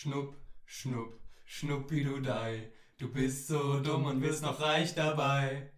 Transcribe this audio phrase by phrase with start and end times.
[0.00, 0.34] Schnupp,
[0.64, 2.02] schnupp, schnuppi
[2.96, 5.74] du bist so dumm und wirst noch reich dabei.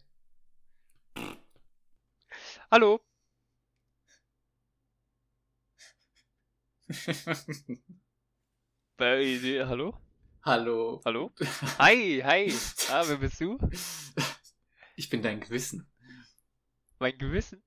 [2.71, 3.01] Hallo.
[9.01, 9.99] Hallo?
[10.45, 11.01] Hallo.
[11.05, 11.33] Hallo?
[11.81, 12.53] Hi, hi.
[12.91, 13.59] Ah, wer bist du?
[14.95, 15.91] Ich bin dein Gewissen.
[17.01, 17.65] Mein Gewissen?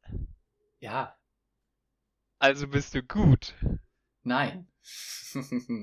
[0.80, 1.20] Ja.
[2.40, 3.54] Also bist du gut.
[4.24, 4.72] Nein.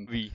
[0.09, 0.33] Wie?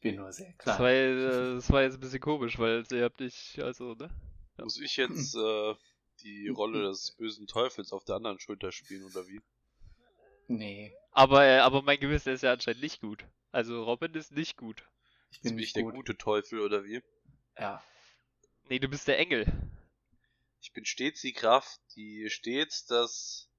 [0.00, 0.78] Ich bin nur sehr Das klar.
[0.78, 4.08] war, äh, das war jetzt ein bisschen komisch, weil ihr habt dich, also, ne?
[4.56, 4.64] Ja.
[4.64, 5.74] Muss ich jetzt äh,
[6.22, 9.42] die Rolle des bösen Teufels auf der anderen Schulter spielen oder wie?
[10.48, 13.26] Nee, Aber, äh, aber mein Gewissen ist ja anscheinend nicht gut.
[13.52, 14.88] Also Robin ist nicht gut.
[15.30, 15.94] ich bin bin ich nicht der gut.
[15.94, 17.02] gute Teufel oder wie?
[17.58, 17.84] Ja.
[18.70, 19.46] Nee, du bist der Engel.
[20.62, 23.50] Ich bin stets die Kraft, die stets das.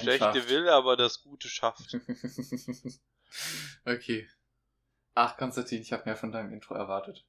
[0.00, 1.94] Schlechte will, aber das Gute schafft.
[3.84, 4.26] okay.
[5.14, 7.26] Ach, Konstantin, ich habe mehr von deinem Intro erwartet.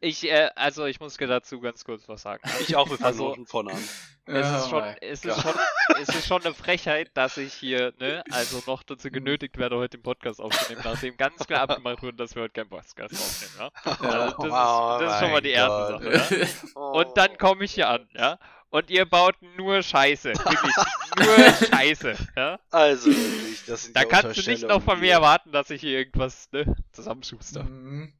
[0.00, 2.42] Ich, äh, also ich muss dazu ganz kurz was sagen.
[2.60, 3.78] Ich auch, wir Also- also, von an.
[4.26, 5.36] Es Oh ist, schon, es, Gott.
[5.36, 5.54] ist schon,
[6.00, 9.98] es ist schon eine Frechheit, dass ich hier, ne, also noch dazu genötigt werde, heute
[9.98, 13.70] den Podcast aufzunehmen, nachdem ganz klar abgemacht wurde, dass wir heute keinen Podcast aufnehmen, ja.
[13.84, 16.80] Also das, ist, das ist schon mal die erste Sache, ja.
[16.80, 18.38] Und dann komme ich hier an, ja.
[18.70, 20.32] Und ihr baut nur Scheiße.
[20.34, 20.74] Wirklich,
[21.18, 22.58] nur Scheiße, ja.
[22.70, 25.98] Also, wirklich, das sind Da kannst du nicht noch von mir erwarten, dass ich hier
[25.98, 27.62] irgendwas, ne, zusammenschuster.
[27.64, 28.14] Mhm.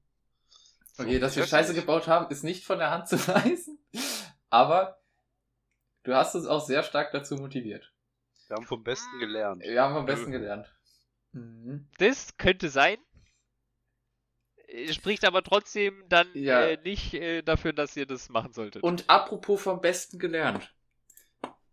[0.99, 1.81] Okay, dass wir Scheiße nicht.
[1.83, 3.79] gebaut haben, ist nicht von der Hand zu weisen.
[4.51, 5.01] Aber
[6.05, 7.93] du hast uns auch sehr stark dazu motiviert.
[8.49, 9.63] Wir haben vom Besten gelernt.
[9.63, 10.73] Wir haben am besten gelernt.
[11.33, 11.89] Mhm.
[11.99, 12.99] Das könnte sein.
[14.69, 16.61] Äh, Spricht aber trotzdem dann Ja.
[16.63, 18.83] äh, nicht äh, dafür, dass ihr das machen solltet.
[18.83, 20.73] Und apropos vom Besten gelernt.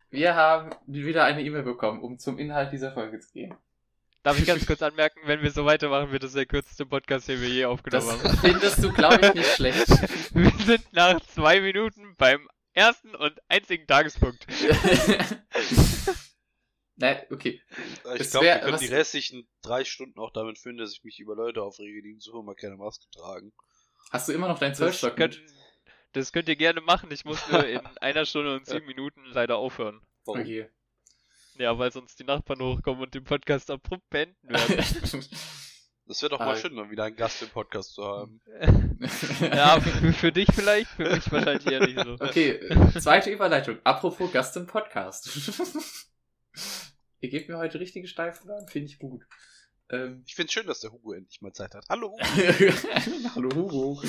[0.10, 3.56] Wir haben wieder eine E-Mail bekommen, um zum Inhalt dieser Folge zu gehen.
[4.24, 7.42] Darf ich ganz kurz anmerken, wenn wir so weitermachen, wird das der kürzeste Podcast, den
[7.42, 8.38] wir je Das aufgenommen haben.
[8.38, 9.88] findest du, glaube ich, nicht schlecht.
[10.34, 14.46] Wir sind nach zwei Minuten beim ersten und einzigen Tagespunkt.
[16.96, 17.62] Nein, okay.
[18.20, 21.20] Ich glaube, wir können was- die restlichen drei Stunden auch damit füllen, dass ich mich
[21.20, 23.52] über Leute aufrege, die im Supermarkt keine Maske tragen.
[24.12, 25.32] Hast du immer noch deinen Das, Zollstock mit?
[25.38, 25.42] könnt,
[26.14, 27.10] das könnt ihr gerne machen.
[27.12, 30.02] Ich muss nur in einer Stunde und sieben Minuten leider aufhören.
[30.26, 30.42] Warum?
[30.42, 30.70] Okay.
[31.62, 34.84] Ja, weil sonst die Nachbarn hochkommen und den Podcast abrupt beenden werden.
[36.08, 36.46] Das wäre doch Ah.
[36.48, 38.42] mal schön, mal wieder einen Gast im Podcast zu haben.
[39.40, 42.14] ja, für, für dich vielleicht, für mich wahrscheinlich eher nicht so.
[42.20, 42.60] Okay,
[43.00, 43.78] zweite Überleitung.
[43.86, 45.30] Apropos Gast im Podcast.
[47.22, 49.24] Ihr gebt mir heute richtige Steiflagen, finde ich gut.
[49.90, 51.86] Ähm, Ich find's schön, dass der Hugo endlich mal Zeit hat.
[51.88, 52.26] Hallo Hugo.
[53.36, 54.02] Hallo Hugo.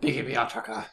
[0.00, 0.86] BGB-Attacker.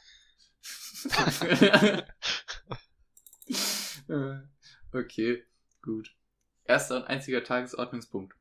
[4.96, 5.44] Okay,
[5.82, 6.16] gut.
[6.64, 8.34] Erster und einziger Tagesordnungspunkt.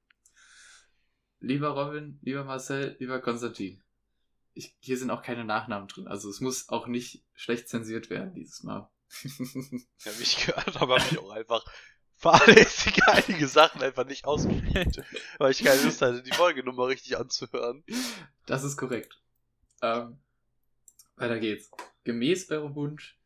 [1.40, 3.82] Lieber Robin, lieber Marcel, lieber Konstantin.
[4.54, 8.34] Ich, hier sind auch keine Nachnamen drin, also es muss auch nicht schlecht zensiert werden
[8.34, 8.88] dieses Mal.
[10.04, 11.64] Ja, wie ich gehört habe, habe ich auch einfach
[12.16, 15.02] fahrlässig einige Sachen einfach nicht ausgespielt,
[15.38, 17.84] weil ich keine Lust hatte, die Folgenummer richtig anzuhören.
[18.46, 19.20] Das ist korrekt.
[19.82, 20.18] Ähm,
[21.16, 21.70] weiter geht's.
[22.04, 23.18] Gemäß eurem Wunsch,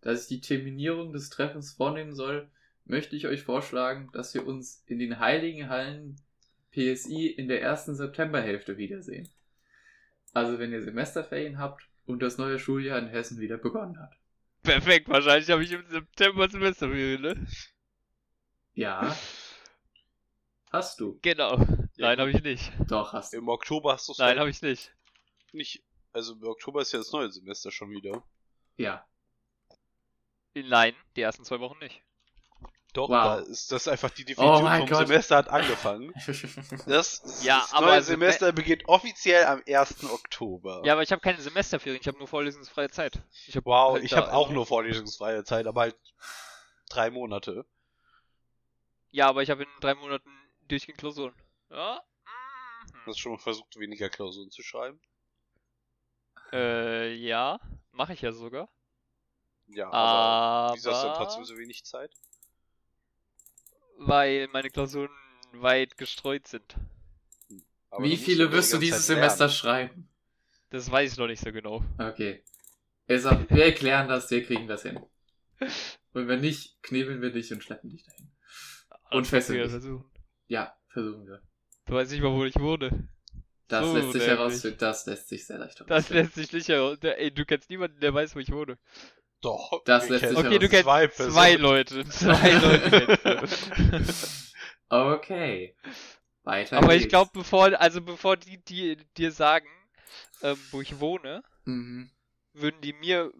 [0.00, 2.50] dass ich die Terminierung des Treffens vornehmen soll,
[2.84, 6.16] möchte ich euch vorschlagen, dass wir uns in den Heiligen Hallen
[6.72, 9.28] PSI in der ersten Septemberhälfte wiedersehen.
[10.32, 14.12] Also wenn ihr Semesterferien habt und das neue Schuljahr in Hessen wieder begonnen hat.
[14.62, 17.46] Perfekt, wahrscheinlich habe ich im September Semesterferien, ne?
[18.74, 19.16] Ja.
[20.70, 21.18] Hast du?
[21.22, 21.58] Genau.
[21.96, 22.72] Ja, Nein, habe ich nicht.
[22.88, 23.38] Doch, hast du.
[23.38, 24.94] Im Oktober hast du es Nein, habe ich nicht.
[25.52, 25.82] nicht.
[26.12, 28.22] Also im Oktober ist ja das neue Semester schon wieder.
[28.76, 29.04] Ja.
[30.54, 32.02] Nein, die ersten zwei Wochen nicht.
[32.92, 33.10] Doch, Wow.
[33.10, 35.06] da ist das einfach die Definition Oh vom Gott.
[35.06, 36.12] Semester hat angefangen.
[36.86, 40.04] Das, Ja, das aber neue Sem- Semester beginnt offiziell am 1.
[40.10, 40.82] Oktober.
[40.84, 43.22] Ja, aber ich habe keine Semesterferien, ich habe nur vorlesungsfreie Zeit.
[43.46, 45.96] Ich hab wow, halt ich habe auch nur vorlesungsfreie Zeit, aber halt
[46.88, 47.64] drei Monate.
[49.12, 50.30] Ja, aber ich habe in drei Monaten
[50.68, 51.34] durchgehend Klausuren.
[51.70, 52.02] Ja?
[53.06, 55.00] Hast du schon mal versucht, weniger Klausuren zu schreiben?
[56.52, 57.60] Äh, ja.
[57.92, 58.68] Mache ich ja sogar.
[59.68, 60.74] Ja, aber Aber.
[60.76, 62.12] wieso hast du dann trotzdem so wenig Zeit?
[64.02, 65.10] Weil meine Klausuren
[65.52, 66.74] weit gestreut sind.
[67.90, 69.52] Aber Wie viele wirst du dieses Zeit Semester lernen.
[69.54, 70.08] schreiben?
[70.70, 71.84] Das weiß ich noch nicht so genau.
[71.98, 72.42] Okay.
[73.08, 75.00] Also, wir erklären das, wir kriegen das hin.
[76.12, 78.30] Und wenn nicht, knebeln wir dich und schleppen dich dahin.
[79.10, 79.72] Und fesseln wir dich.
[79.72, 80.10] versuchen.
[80.46, 81.42] Ja, versuchen wir.
[81.86, 83.08] Du weißt nicht mal, wo ich wohne.
[83.68, 86.22] Das So, lässt sich herausfinden, das lässt sich sehr leicht Das herausfinden.
[86.22, 86.98] lässt sich nicht heraus.
[87.00, 88.78] Der- Ey, du kennst niemanden, der weiß, wo ich wohne.
[89.40, 89.82] Doch.
[89.84, 91.54] Das lässt sich Okay, du kennst zwei zwei.
[91.54, 92.04] Leute.
[92.08, 93.48] Zwei Leute.
[94.92, 95.76] Okay.
[96.42, 97.10] Weiter Aber ich geht's.
[97.10, 99.68] glaube, bevor, also bevor die, die dir sagen,
[100.42, 102.10] ähm, wo ich wohne, Mhm.
[102.54, 103.32] würden die mir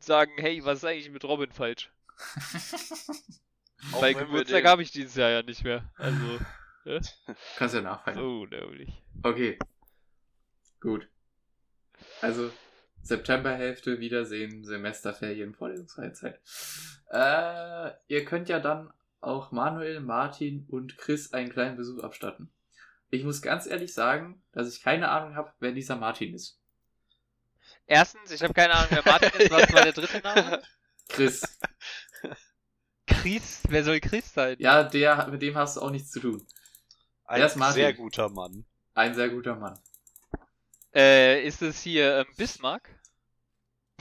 [0.00, 1.90] sagen, hey, was ist eigentlich mit Robin falsch?
[3.92, 5.84] Weil Geburtstag habe ich dieses Jahr ja nicht mehr.
[5.96, 6.40] Also,
[7.56, 8.16] Kannst ja nachfeiern.
[8.18, 8.90] so nämlich.
[9.22, 9.58] Okay.
[10.80, 11.08] Gut.
[12.22, 12.50] Also,
[13.06, 16.40] Septemberhälfte, Wiedersehen, Semesterferien, vorlesungsfreie Zeit.
[17.10, 22.50] Äh, ihr könnt ja dann auch Manuel, Martin und Chris einen kleinen Besuch abstatten.
[23.10, 26.60] Ich muss ganz ehrlich sagen, dass ich keine Ahnung habe, wer dieser Martin ist.
[27.86, 29.50] Erstens, ich habe keine Ahnung, wer Martin ist.
[29.50, 30.62] Was war der dritte Name?
[31.08, 31.58] Chris.
[33.06, 33.62] Chris.
[33.68, 34.56] Wer soll Chris sein?
[34.58, 36.46] Ja, der, mit dem hast du auch nichts zu tun.
[37.24, 37.74] Ein Wer ist Martin?
[37.74, 38.64] sehr guter Mann.
[38.94, 39.78] Ein sehr guter Mann.
[40.94, 42.88] Äh, ist es hier ähm, Bismarck?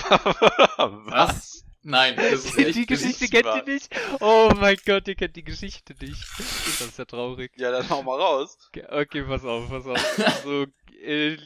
[0.78, 1.66] Was?
[1.88, 3.96] Nein, das ist nicht die Geschichte kennt ihr nicht?
[4.20, 6.20] Oh mein Gott, ihr kennt die Geschichte nicht.
[6.40, 7.52] Das ist ja traurig.
[7.58, 8.58] Ja, dann hau mal raus.
[8.70, 10.18] Okay, okay, pass auf, pass auf.
[10.44, 10.66] So,
[11.00, 11.38] äh,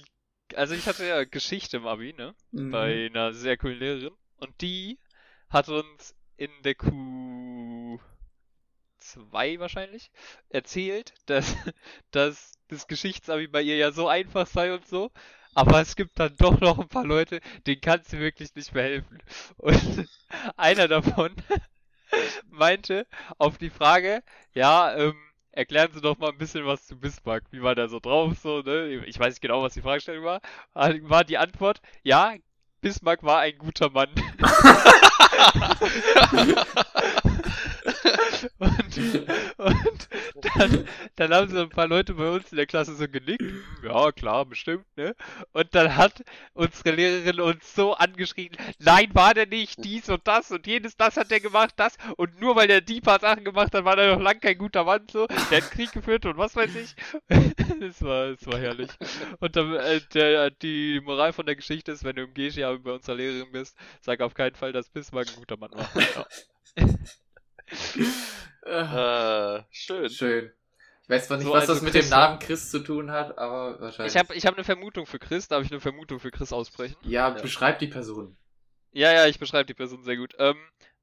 [0.55, 2.33] also ich hatte ja Geschichte im Abi, ne?
[2.51, 2.71] Mhm.
[2.71, 4.15] Bei einer sehr coolen Lehrerin.
[4.37, 4.97] Und die
[5.49, 7.99] hat uns in der Q2
[9.59, 10.09] wahrscheinlich
[10.47, 11.53] erzählt, dass,
[12.11, 15.11] dass das Geschichtsabi bei ihr ja so einfach sei und so.
[15.55, 18.83] Aber es gibt dann doch noch ein paar Leute, denen kannst du wirklich nicht mehr
[18.83, 19.19] helfen.
[19.57, 20.07] Und
[20.57, 21.35] einer davon
[22.49, 23.07] meinte
[23.37, 24.23] auf die Frage,
[24.53, 25.15] ja, ähm,
[25.51, 27.43] erklären Sie doch mal ein bisschen was zu Bismarck.
[27.51, 28.37] Wie war der so drauf?
[28.41, 29.03] So, ne?
[29.05, 30.41] Ich weiß nicht genau, was die Fragestellung war.
[30.73, 32.35] War die Antwort, ja,
[32.81, 34.09] Bismarck war ein guter Mann.
[38.59, 38.88] und
[39.57, 40.09] und
[40.55, 43.41] dann, dann haben so ein paar Leute bei uns in der Klasse so genickt.
[43.41, 45.15] "Hm, Ja, klar, bestimmt, ne?
[45.53, 46.23] Und dann hat
[46.53, 51.17] unsere Lehrerin uns so angeschrien, nein, war der nicht, dies und das und jenes, das
[51.17, 51.97] hat der gemacht, das.
[52.17, 54.83] Und nur weil der die paar Sachen gemacht hat, war der noch lang kein guter
[54.83, 55.27] Mann, so.
[55.49, 56.95] Der hat Krieg geführt und was weiß ich.
[57.79, 58.89] das war, das war herrlich.
[59.39, 62.91] Und dann, äh, der, die Moral von der Geschichte ist, wenn du im Geschi bei
[62.93, 65.89] unserer Lehrerin bist, sag auf keinen Fall, dass Bismarck ein guter Mann war.
[66.77, 66.85] Ja.
[68.65, 70.09] Äh, Äh, schön.
[70.09, 70.51] Schön.
[71.03, 73.09] Ich weiß zwar nicht, So, was also das mit Chris- dem Namen Chris zu tun
[73.11, 74.13] hat, aber wahrscheinlich.
[74.13, 76.95] Ich habe ich hab eine Vermutung für Chris, darf ich eine Vermutung für Chris aussprechen?
[77.01, 77.41] ja, Ja.
[77.41, 78.37] beschreib die Person.
[78.91, 80.35] Ja, ja, ich beschreibe die Person sehr gut.
[80.37, 80.57] Ähm,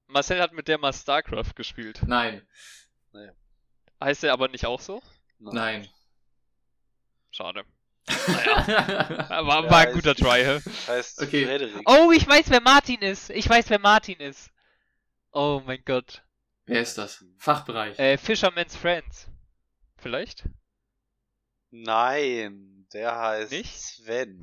[0.06, 2.00] Marcel hat mit der mal StarCraft gespielt.
[2.06, 2.46] Nein.
[4.00, 5.02] Heißt er aber nicht auch so?
[5.38, 5.88] Nein.
[7.30, 7.64] Schade.
[8.28, 8.66] Naja.
[9.28, 10.60] War, Ja, war ein guter Try, hä?
[10.86, 11.44] Heißt Okay.
[11.46, 11.74] Frederik.
[11.86, 13.30] Oh, ich weiß, wer Martin ist.
[13.30, 14.50] Ich weiß, wer Martin ist.
[15.32, 16.22] Oh mein Gott.
[16.66, 17.24] Wer ist das?
[17.38, 17.98] Fachbereich.
[17.98, 19.28] Äh, Fisherman's Friends.
[19.96, 20.48] Vielleicht?
[21.70, 23.72] Nein, der heißt Nicht?
[23.78, 24.40] Sven.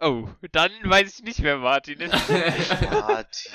[0.00, 2.12] Oh, dann weiß ich nicht, wer Martin ist.
[2.90, 3.52] Martin.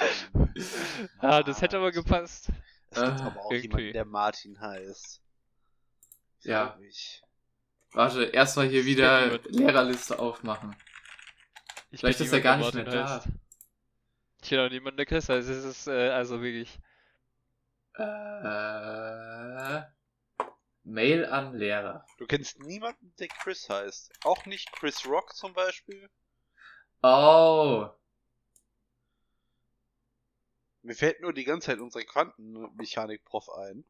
[1.19, 2.49] ah, das hätte aber gepasst.
[2.89, 3.67] Es gibt Äh, aber auch irgendwie.
[3.67, 5.21] jemanden, der Martin heißt.
[6.43, 6.77] Ja.
[6.87, 7.21] Ich.
[7.91, 10.75] Warte, erstmal hier wieder Lehrerliste aufmachen.
[11.91, 13.15] Ich Vielleicht ist er gar der nicht mehr Martin da.
[13.15, 13.27] heißt.
[14.41, 15.49] Ich kenne auch niemanden, der Chris heißt.
[15.49, 16.79] Es ist, äh, also wirklich.
[17.97, 19.81] Äh,
[20.83, 22.05] Mail an Lehrer.
[22.17, 24.11] Du kennst niemanden, der Chris heißt.
[24.23, 26.09] Auch nicht Chris Rock zum Beispiel.
[27.01, 27.89] Oh.
[30.83, 33.83] Mir fällt nur die ganze Zeit unsere Quantenmechanik-Prof ein.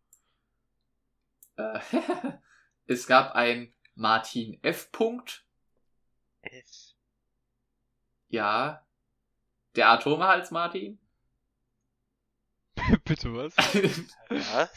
[1.58, 1.80] Äh,
[2.88, 4.92] es gab ein Martin F.
[4.92, 5.46] Punkt.
[6.42, 6.96] F.
[8.30, 8.88] Ja.
[9.76, 11.00] Der Atomhals Martin.
[13.06, 13.54] Bitte was?
[14.30, 14.70] Was?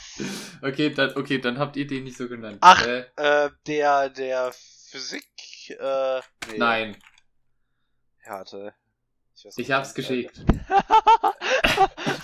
[0.63, 2.59] okay, dann, okay, dann habt ihr den nicht so genannt.
[2.61, 2.85] Ach.
[2.87, 4.53] Äh, Äh, der, der
[4.91, 5.25] Physik,
[5.69, 6.59] äh, nee.
[6.59, 6.97] nein,
[8.19, 8.75] Härte.
[9.45, 10.45] weiß ich hab's äh, geschickt.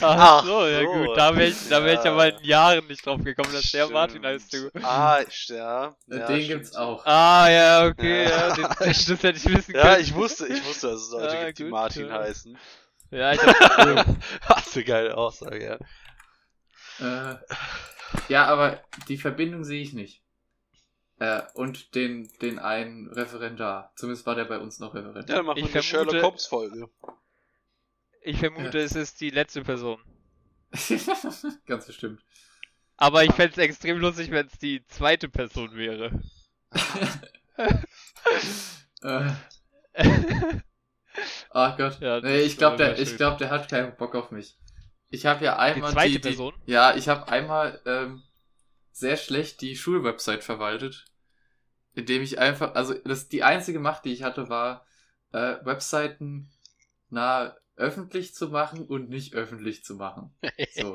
[0.01, 1.17] Ach Ach so, ja so, gut.
[1.17, 2.13] Da wäre ich, da wär ich ja.
[2.13, 3.93] aber in Jahren nicht drauf gekommen, dass der Stimmt.
[3.93, 4.71] Martin heißt, du.
[4.83, 5.57] Ah, ich- ja.
[5.87, 6.49] ja den stimmt.
[6.49, 7.05] gibt's auch.
[7.07, 8.49] Ah, ja, okay, Ja.
[8.49, 9.87] ja, den, das hätte ich wissen können.
[9.87, 12.19] Ja, ich wusste, ich wusste, dass es Leute Ah, gibt, die Martin ja.
[12.19, 12.59] heißen.
[13.11, 14.07] Ja, ich hab,
[14.49, 15.79] Was eine geile Aussage, ja.
[17.33, 17.37] Äh,
[18.29, 20.23] ja, aber die Verbindung sehe ich nicht.
[21.19, 23.93] Äh, und den, den einen Referendar.
[23.97, 25.29] Zumindest war der bei uns noch Referendar.
[25.29, 26.89] Ja, dann machen Ich wir eine vermute- Sherlock Holmes Folge.
[28.23, 29.99] ich vermute, es ist die letzte Person.
[31.67, 32.21] Ganz bestimmt.
[32.99, 36.11] Aber ich fände es extrem lustig, wenn es die zweite Person wäre.
[39.03, 39.31] äh,
[41.51, 42.01] ach Gott.
[42.01, 44.57] Ja, nee, ich glaube, der, ich glaub, der hat keinen Bock auf mich.
[45.09, 46.55] Ich habe ja einmal zweite die, die, Person?
[46.67, 48.23] Ja, ich habe einmal ähm,
[48.91, 51.05] sehr schlecht die Schulwebsite verwaltet,
[51.95, 54.87] indem ich einfach, also das die einzige Macht, die ich hatte, war
[55.33, 56.51] äh, Webseiten
[57.09, 60.35] na öffentlich zu machen und nicht öffentlich zu machen.
[60.75, 60.95] So.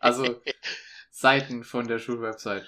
[0.00, 0.40] Also
[1.10, 2.66] Seiten von der Schulwebsite.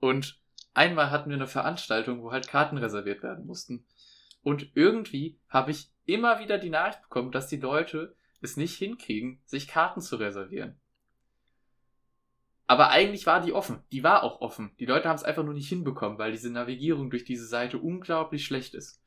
[0.00, 0.40] Und
[0.74, 3.86] einmal hatten wir eine Veranstaltung, wo halt Karten reserviert werden mussten.
[4.42, 9.42] Und irgendwie habe ich immer wieder die Nachricht bekommen, dass die Leute es nicht hinkriegen,
[9.46, 10.80] sich Karten zu reservieren.
[12.66, 13.82] Aber eigentlich war die offen.
[13.92, 14.74] Die war auch offen.
[14.78, 18.44] Die Leute haben es einfach nur nicht hinbekommen, weil diese Navigierung durch diese Seite unglaublich
[18.44, 19.02] schlecht ist.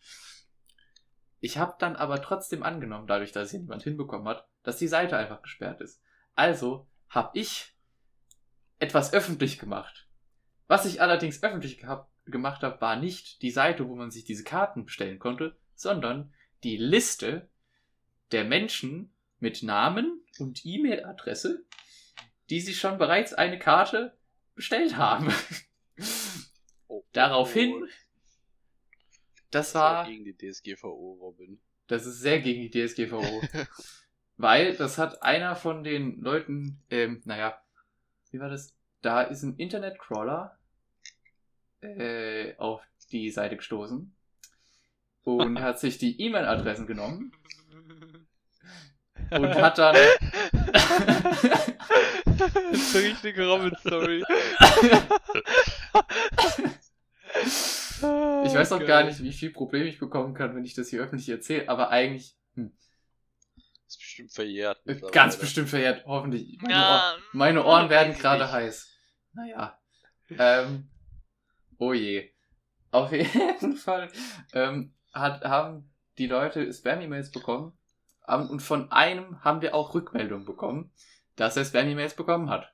[1.40, 5.18] Ich habe dann aber trotzdem angenommen, dadurch, dass es jemand hinbekommen hat, dass die Seite
[5.18, 6.02] einfach gesperrt ist.
[6.36, 7.76] Also habe ich
[8.80, 10.08] etwas öffentlich gemacht.
[10.68, 11.84] Was ich allerdings öffentlich
[12.26, 16.78] gemacht habe, war nicht die Seite, wo man sich diese Karten bestellen konnte, sondern die
[16.78, 17.50] Liste
[18.32, 21.66] der Menschen mit Namen und E-Mail-Adresse,
[22.50, 24.18] die sich schon bereits eine Karte
[24.56, 25.34] bestellt haben.
[26.88, 27.88] Oh, Daraufhin,
[29.50, 31.60] das war, gegen die DSGVO, Robin.
[31.88, 33.42] das ist sehr gegen die DSGVO.
[34.38, 37.62] Weil das hat einer von den Leuten, ähm, naja,
[38.32, 38.74] wie war das?
[39.02, 40.58] Da ist ein Internetcrawler
[41.82, 44.16] äh, auf die Seite gestoßen
[45.24, 47.32] und hat sich die E-Mail-Adressen genommen
[49.32, 49.96] und hat dann
[52.26, 54.24] das ist eine richtige Robin-Story.
[58.46, 61.02] Ich weiß auch gar nicht, wie viel Probleme ich bekommen kann, wenn ich das hier
[61.02, 62.76] öffentlich erzähle, aber eigentlich hm,
[63.88, 64.82] Ist bestimmt verjährt.
[64.86, 65.12] mittlerweile.
[65.14, 66.58] ganz bestimmt verjährt, hoffentlich.
[66.62, 68.52] Meine, Ohr, Ja, meine Ohren werden gerade nicht.
[68.52, 68.90] heiß.
[69.34, 69.80] Naja.
[70.32, 70.90] Ähm,
[71.78, 72.32] oh je.
[72.90, 74.12] Auf jeden Fall
[74.54, 77.78] ähm, hat, haben die Leute Spam-E-Mails bekommen
[78.26, 80.92] haben, und von einem haben wir auch Rückmeldung bekommen,
[81.36, 82.74] dass er Spam-E-Mails bekommen hat.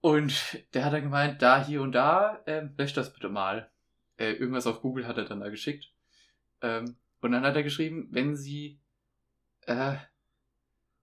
[0.00, 3.70] Und der hat dann gemeint, da, hier und da, ähm, löscht das bitte mal.
[4.18, 5.92] Äh, irgendwas auf Google hat er dann da geschickt.
[6.60, 8.80] Ähm, und dann hat er geschrieben, wenn Sie
[9.62, 9.94] äh,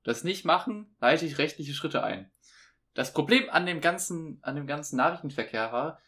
[0.03, 2.31] das nicht machen, leite ich rechtliche Schritte ein.
[2.93, 5.99] Das Problem an dem ganzen, an dem ganzen Nachrichtenverkehr war,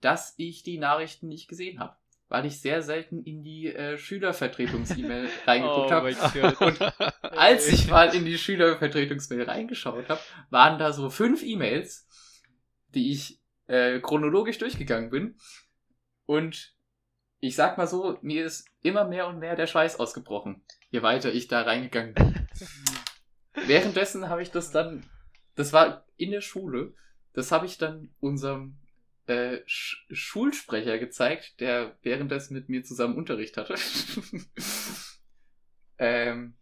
[0.00, 1.96] dass ich die Nachrichten nicht gesehen habe,
[2.32, 6.56] weil ich sehr selten in die äh, Schülervertretungs-E-Mail reingeguckt oh habe.
[6.64, 6.80] Und
[7.36, 12.08] als ich mal in die Schülervertretungsmail reingeschaut habe, waren da so fünf E-Mails,
[12.94, 15.36] die ich äh, chronologisch durchgegangen bin.
[16.24, 16.74] Und
[17.40, 21.34] ich sag mal so, mir ist immer mehr und mehr der Schweiß ausgebrochen, je weiter
[21.34, 22.48] ich da reingegangen bin.
[23.66, 25.04] Währenddessen habe ich das dann,
[25.54, 26.94] das war in der Schule,
[27.34, 28.78] das habe ich dann unserem
[29.26, 33.74] äh, Sch Schulsprecher gezeigt, der währenddessen mit mir zusammen Unterricht hatte.
[35.98, 36.54] ähm,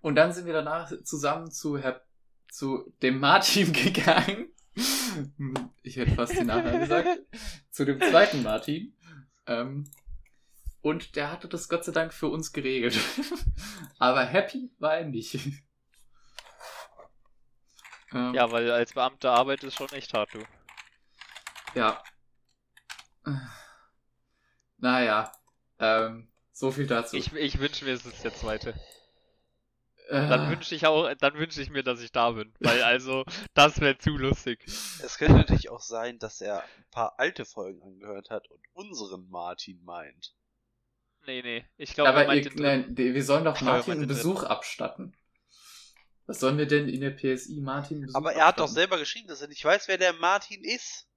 [0.00, 2.02] und dann sind wir danach zusammen zu, Herr,
[2.50, 4.48] zu dem Martin gegangen.
[5.82, 7.08] Ich hätte fast den Namen gesagt.
[7.70, 8.96] Zu dem zweiten Martin.
[9.46, 9.90] Ähm,
[10.80, 12.96] und der hatte das Gott sei Dank für uns geregelt.
[13.98, 15.34] Aber happy war er nicht.
[18.12, 20.38] Ähm, Ja, weil als Beamter Arbeit ist schon echt hart, du.
[21.74, 22.02] Ja.
[24.78, 25.32] Naja.
[25.78, 27.16] Ähm, so viel dazu.
[27.16, 28.74] Ich, ich wünsche mir, es ist der zweite.
[30.08, 32.52] äh, Dann wünsche ich auch, dann wünsche ich mir, dass ich da bin.
[32.60, 34.64] Weil also, das wäre zu lustig.
[34.66, 39.28] Es könnte natürlich auch sein, dass er ein paar alte Folgen angehört hat und unseren
[39.28, 40.34] Martin meint.
[41.26, 41.64] Nee, nee.
[41.76, 44.44] Ich glaube, er aber meint ihr, den nein, wir sollen doch Ich Martin einen Besuch
[44.44, 45.14] abstatten.
[46.26, 49.28] Was sollen wir denn in der PSI Martin Besuch Aber er hat doch selber geschrieben,
[49.28, 51.07] dass er nicht weiß, wer der Martin ist.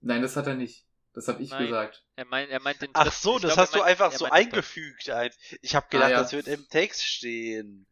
[0.00, 0.86] Nein, das hat er nicht.
[1.12, 1.64] Das habe ich Nein.
[1.66, 2.04] gesagt.
[2.16, 4.24] Er meint, er meint den Ach so, das glaub, hast er du meint- einfach so
[4.28, 5.10] meint eingefügt.
[5.10, 5.30] Ein-
[5.60, 6.22] Ich habe gedacht, Ah, ja.
[6.22, 7.86] das wird im Text stehen.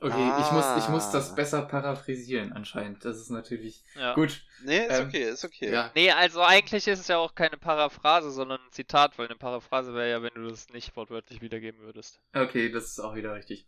[0.00, 1.12] Okay, ich, muss, ich muss Ah.
[1.12, 3.04] das besser paraphrasieren anscheinend.
[3.04, 4.14] Das ist natürlich Ja.
[4.14, 4.44] gut.
[4.64, 5.72] Nee, ist Ähm, okay, ist okay.
[5.72, 5.92] Ja.
[5.94, 9.94] Nee, also eigentlich ist es ja auch keine Paraphrase, sondern ein Zitat, weil eine Paraphrase
[9.94, 12.20] wäre ja, wenn du das nicht wortwörtlich wiedergeben würdest.
[12.34, 13.64] Okay, das ist auch wieder richtig.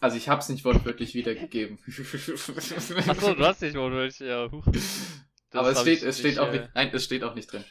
[0.00, 1.78] Also ich habe es nicht wortwörtlich wiedergegeben.
[3.06, 4.50] Achso, du hast nicht wortwörtlich, ja.
[4.50, 4.64] Huch.
[5.52, 6.70] Aber es steht, es steht auch äh, nicht.
[6.74, 7.64] Nein, es steht auch nicht drin.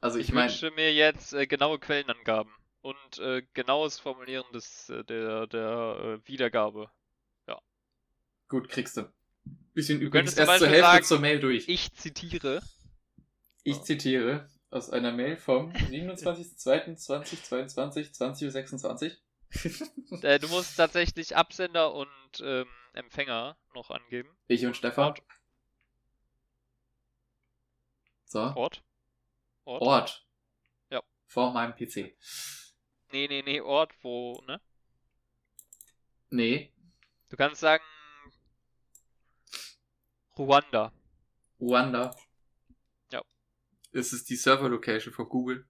[0.00, 4.90] Also ich Ich meine, wünsche mir jetzt äh, genaue Quellenangaben und äh, genaues Formulieren des,
[4.90, 6.90] äh, der, der äh, Wiedergabe.
[8.48, 9.10] gut, kriegst du.
[9.72, 11.66] Bisschen übrigens erst zur Hälfte sagen, zur Mail durch.
[11.68, 12.60] Ich zitiere.
[13.64, 19.10] Ich zitiere aus einer Mail vom 27.02.2022, 20.26 Uhr.
[20.22, 22.08] Äh, du musst tatsächlich Absender und
[22.42, 24.28] ähm, Empfänger noch angeben.
[24.48, 25.14] Ich und Stefan.
[28.34, 28.54] Ort.
[28.54, 28.60] So.
[28.60, 28.84] Ort?
[29.64, 29.82] Ort?
[29.82, 30.26] Ort.
[30.90, 31.02] Ja.
[31.26, 32.16] Vor meinem PC.
[33.12, 34.60] Nee, nee, nee, Ort, wo, ne?
[36.30, 36.72] Nee.
[37.28, 37.84] Du kannst sagen
[40.38, 40.92] Ruanda.
[41.60, 42.10] Ruanda.
[43.10, 43.22] Ja.
[43.90, 45.68] Ist es die Server-Location von Google?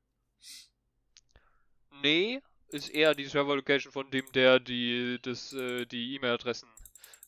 [2.00, 6.68] Nee, ist eher die Server-Location von dem, der die, das, äh, die E-Mail-Adressen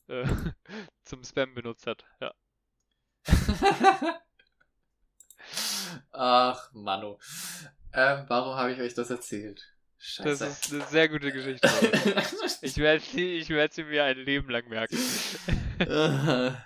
[0.08, 0.24] äh,
[1.04, 2.04] zum Spam benutzt hat.
[2.20, 2.34] Ja.
[6.12, 7.18] Ach, Mano.
[7.92, 9.70] Ähm, warum habe ich euch das erzählt?
[9.98, 10.46] Das Scheiße.
[10.46, 11.68] ist eine sehr gute Geschichte.
[12.62, 14.96] Ich werde sie, ich werd sie mir ein Leben lang merken.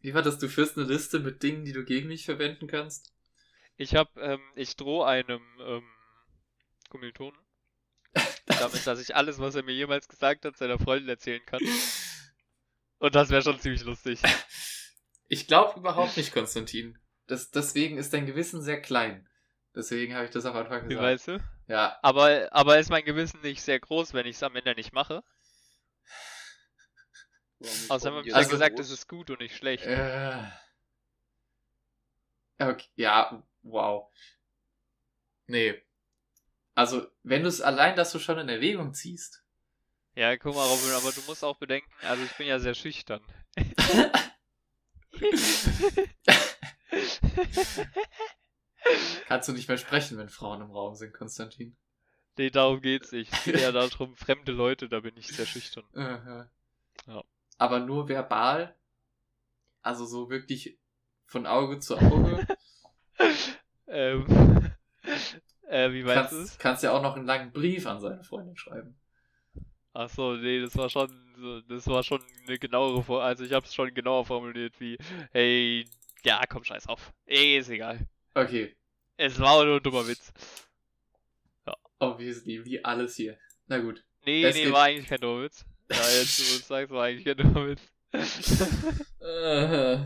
[0.00, 0.38] Wie war das?
[0.38, 3.12] Du führst eine Liste mit Dingen, die du gegen mich verwenden kannst?
[3.76, 5.84] Ich hab, ähm, ich drohe einem ähm,
[6.88, 7.38] Kommilitonen
[8.62, 11.60] damit, dass ich alles, was er mir jemals gesagt hat, seiner Freundin erzählen kann.
[12.98, 14.20] Und das wäre schon ziemlich lustig.
[15.28, 16.98] Ich glaube überhaupt nicht, Konstantin.
[17.32, 19.26] Das, deswegen ist dein Gewissen sehr klein.
[19.74, 21.02] Deswegen habe ich das am Anfang Wie gesagt.
[21.06, 21.38] weißt du?
[21.66, 24.92] Ja, Aber, aber ist mein Gewissen nicht sehr groß, wenn ich es am Ende nicht
[24.92, 25.24] mache?
[27.88, 29.86] Außerdem haben wir Also- gesagt, es ist gut und nicht schlecht.
[29.86, 30.42] Äh.
[32.58, 34.12] Okay, ja, wow.
[35.46, 35.80] Nee.
[36.74, 39.42] Also, wenn du es allein das du schon in Erwägung ziehst.
[40.16, 43.22] Ja, guck mal, Robin, aber du musst auch bedenken, also ich bin ja sehr schüchtern.
[49.26, 51.76] Kannst du nicht mehr sprechen, wenn Frauen im Raum sind, Konstantin.
[52.36, 53.32] nee, darum geht's nicht.
[53.32, 55.84] Es geht ja darum, fremde Leute, da bin ich sehr schüchtern.
[55.94, 57.24] Ja.
[57.58, 58.74] Aber nur verbal.
[59.82, 60.78] Also so wirklich
[61.26, 62.46] von Auge zu Auge.
[63.86, 64.26] ähm,
[65.68, 66.58] äh, wie meinst du kannst, es?
[66.58, 68.96] kannst ja auch noch einen langen Brief an seine Freundin schreiben.
[69.94, 71.10] Ach so, nee, das war schon,
[71.68, 74.96] das war schon eine genauere, also ich hab's schon genauer formuliert wie,
[75.32, 75.84] hey,
[76.24, 77.12] ja, komm, scheiß auf.
[77.26, 78.06] Ey, ist egal.
[78.34, 78.74] Okay.
[79.16, 80.32] Es war nur ein dummer Witz.
[81.98, 83.38] Obviously, wie alles hier.
[83.68, 84.02] Na gut.
[84.24, 85.64] Nee, Es nee, geht- war eigentlich kein dummer Witz.
[85.90, 87.80] Ja, jetzt du uns sagst, war eigentlich kein dummer Witz.
[89.20, 89.98] Äh,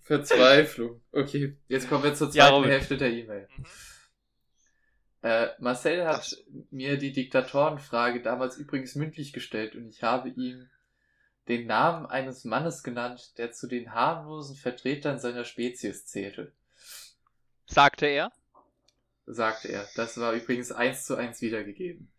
[0.00, 1.00] Verzweiflung.
[1.12, 2.70] Okay, jetzt kommen wir zur Ja, zweiten Robin.
[2.70, 3.48] Hälfte der E-Mail.
[3.56, 3.64] Mhm.
[5.22, 10.68] Äh, Marcel hat Ach mir die Diktatorenfrage damals übrigens mündlich gestellt und ich habe ihm
[11.48, 16.52] den Namen eines Mannes genannt, der zu den harmlosen Vertretern seiner Spezies zählte,
[17.66, 18.32] Sagte er.
[19.26, 19.86] sagte er.
[19.94, 22.10] Das war übrigens eins zu eins wiedergegeben.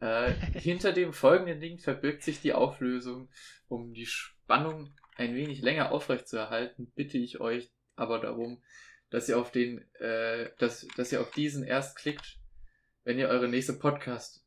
[0.00, 3.28] Äh, hinter dem folgenden Link verbirgt sich die Auflösung.
[3.68, 8.62] Um die Spannung ein wenig länger aufrechtzuerhalten, bitte ich euch aber darum,
[9.10, 12.38] dass ihr auf den, äh, dass, dass ihr auf diesen erst klickt,
[13.04, 14.41] wenn ihr eure nächste Podcast,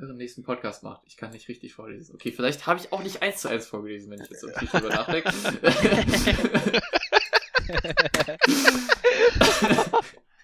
[0.00, 1.02] euren nächsten Podcast macht.
[1.06, 2.14] Ich kann nicht richtig vorlesen.
[2.14, 4.88] Okay, vielleicht habe ich auch nicht eins zu eins vorgelesen, wenn ich jetzt wirklich drüber
[4.88, 5.30] nachdenke.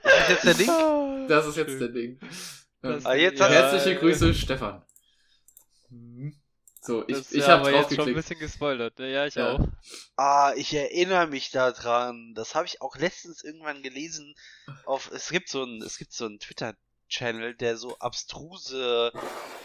[0.05, 0.71] Ist jetzt der Link?
[1.29, 2.19] das ist jetzt der Ding.
[2.83, 4.83] Das- Ah, jetzt ja, Herzliche äh, Grüße, Stefan.
[6.81, 8.99] So, ich, das, ich ja, habe jetzt schon ein bisschen gespoilert.
[8.99, 9.53] Ja, ich Ja.
[9.55, 9.69] auch.
[10.17, 12.33] Ah, ich erinnere mich daran.
[12.35, 14.35] Das habe ich auch letztens irgendwann gelesen.
[14.87, 16.75] Auf es gibt so ein es gibt so einen Twitter
[17.09, 19.13] Channel, der so abstruse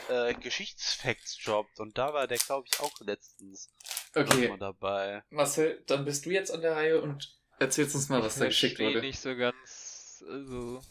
[0.10, 3.70] äh, Geschichtsfacts droppt und da war der glaube ich auch letztens
[4.16, 5.24] Okay, mal dabei.
[5.30, 8.46] Marcel, dann bist du jetzt an der Reihe und erzählst uns mal, was ich da
[8.48, 9.00] geschickt wurde.
[9.02, 10.82] nicht so ganz, also,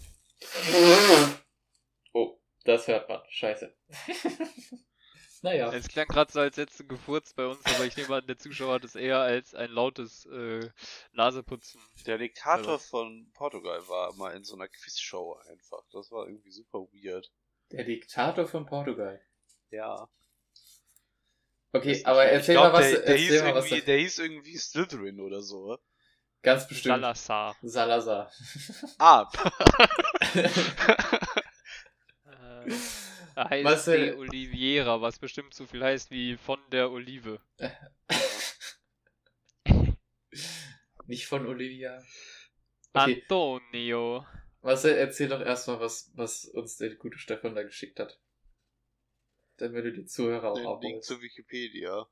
[2.12, 3.21] Oh, das hört man.
[3.31, 3.75] Scheiße.
[5.43, 5.73] naja.
[5.73, 8.39] es klang gerade so, als hättest du gefurzt bei uns, aber ich nehme an, der
[8.39, 10.71] Zuschauer hat es eher als ein lautes äh,
[11.13, 11.81] Naseputzen.
[12.07, 15.83] Der Diktator Also- von Portugal war mal in so einer Quizshow einfach.
[15.93, 17.31] Das war irgendwie super weird.
[17.71, 19.21] Der Diktator von Portugal.
[19.71, 20.09] Ja.
[21.73, 22.91] Okay, aber erzähl glaub, mal was.
[22.91, 23.65] der, der, hieß mal was.
[23.71, 25.79] irgendwie, der hieß irgendwie Slytherin oder so.
[26.43, 26.97] Ganz bestimmt.
[26.97, 27.57] Salazar.
[27.63, 28.31] Salazar.
[28.99, 29.31] Ah,
[32.25, 32.71] Äh,
[33.37, 37.40] heißt Marcel- de Oliveira, was bestimmt so viel heißt wie von der Olive.
[41.07, 42.03] Nicht von Olivia.
[42.95, 44.27] Okay, Antonio.
[44.62, 48.21] Marcel, erzähl doch erstmal, was, was uns der gute Stefan da geschickt hat.
[49.57, 52.07] Damit du die Zuhörer auch den Link zu Wikipedia.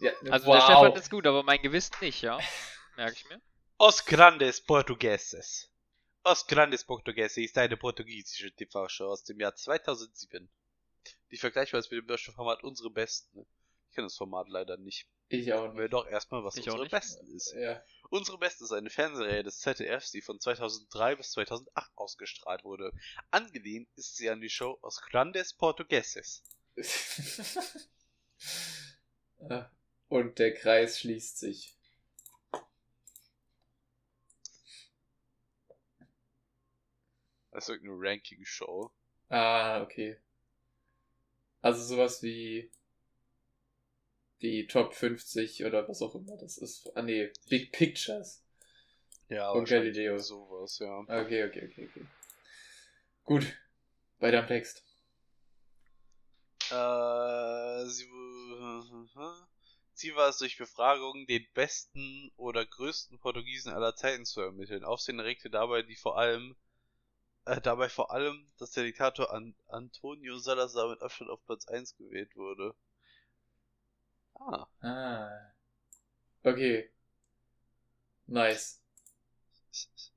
[0.00, 0.54] Ja, Also wow.
[0.56, 2.38] der Stefan ist gut, aber mein Gewissen nicht, ja.
[2.96, 3.40] Merke ich mir.
[3.78, 5.70] Os Grandes Portugueses.
[6.26, 10.48] Os Grandes Portugueses ist eine portugiesische TV-Show aus dem Jahr 2007.
[11.30, 13.46] Die vergleichbar ist mit dem deutschen Format Unsere Besten.
[13.88, 15.06] Ich kenne das Format leider nicht.
[15.28, 15.92] Ich auch Wir nicht.
[15.92, 16.88] doch erstmal, was Ich Unsere.
[16.88, 17.54] Besten ist.
[17.54, 17.80] Ja.
[18.10, 22.90] Unsere Besten ist eine Fernsehreihe des ZDFs, die von 2003 bis 2008 ausgestrahlt wurde.
[23.30, 26.42] Angelehnt ist sie an die Show Os Grandes Portugueses.
[30.08, 31.75] Und der Kreis schließt sich.
[37.56, 38.90] Das ist irgendeine Ranking-Show.
[39.30, 40.18] Ah, okay.
[41.62, 42.70] Also sowas wie
[44.42, 46.94] die Top 50 oder was auch immer das ist.
[46.94, 48.44] Ah nee, Big Pictures.
[49.30, 50.18] Ja, Und Galileo.
[50.18, 50.98] sowas, ja.
[50.98, 52.06] Okay, okay, okay, okay.
[53.24, 53.46] Gut.
[54.18, 54.84] Weiter am Text.
[56.70, 58.06] Äh, sie,
[59.94, 64.84] Ziel war es, durch Befragungen den besten oder größten Portugiesen aller Zeiten zu ermitteln.
[64.84, 66.54] Aufsehen erregte dabei die vor allem
[67.46, 71.96] äh, dabei vor allem, dass der Diktator An Antonio Salazar mit Abstand auf Platz 1
[71.96, 72.74] gewählt wurde.
[74.34, 74.66] Ah.
[74.80, 75.52] Ah.
[76.42, 76.90] Okay.
[78.26, 78.80] Nice.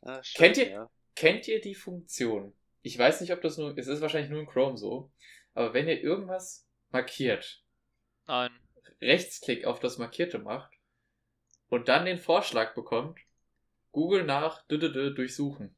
[0.00, 0.90] Ah, schön, Kennt ihr- Ja.
[1.16, 2.54] Kennt ihr die Funktion?
[2.82, 5.10] Ich weiß nicht, ob das nur, es ist wahrscheinlich nur in Chrome so,
[5.54, 7.64] aber wenn ihr irgendwas markiert,
[8.28, 8.52] Nein.
[9.00, 10.72] Rechtsklick auf das Markierte macht
[11.68, 13.18] und dann den Vorschlag bekommt,
[13.90, 15.74] Google nach d -d -d durchsuchen.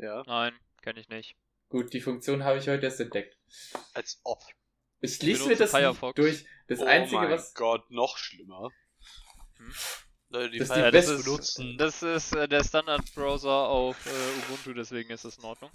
[0.00, 0.22] Ja.
[0.26, 1.36] Nein, kenne ich nicht.
[1.68, 3.36] Gut, die Funktion habe ich heute erst entdeckt.
[3.94, 4.42] Als ob.
[5.00, 6.14] Ich lese mir das Firefox.
[6.16, 6.44] durch.
[6.66, 7.54] Das oh Einzige, mein was.
[7.54, 8.70] Gott, noch schlimmer.
[9.56, 9.72] Hm?
[10.28, 11.78] Leute, die Das ist die Ja, Firefox das, ist, benutzen.
[11.78, 15.70] das ist äh, der Standard-Browser auf äh, Ubuntu, deswegen ist es in Ordnung.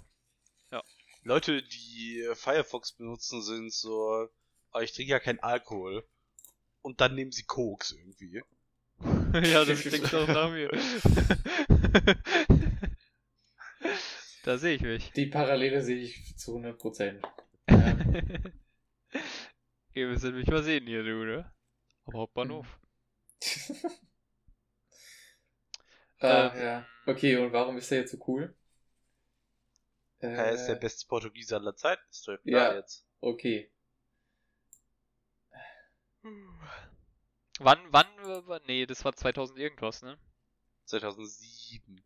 [1.26, 4.28] Leute, die äh, Firefox benutzen, sind so,
[4.72, 6.06] oh, ich trinke ja keinen Alkohol.
[6.82, 8.42] Und dann nehmen sie Koks irgendwie.
[9.50, 10.70] ja, das klingt doch nach mir.
[14.46, 15.12] da sehe ich mich.
[15.12, 17.22] Die Parallele sehe ich zu 100 Prozent.
[17.68, 18.52] Ähm,
[19.94, 21.52] Ihr müsstet mich mal sehen hier, du, ne?
[22.06, 22.66] Am Hauptbahnhof.
[26.20, 26.86] ah, Ähm, ja.
[27.06, 28.54] Okay, und warum ist der jetzt so cool?
[30.20, 32.74] Äh, Er ist der beste Portugiese aller Zeiten, ist doch Ja.
[32.74, 33.06] jetzt.
[33.20, 33.70] Okay.
[37.58, 40.18] Wann, wann, äh, wann, nee, das war 2000 irgendwas, ne?
[40.84, 42.04] 2007.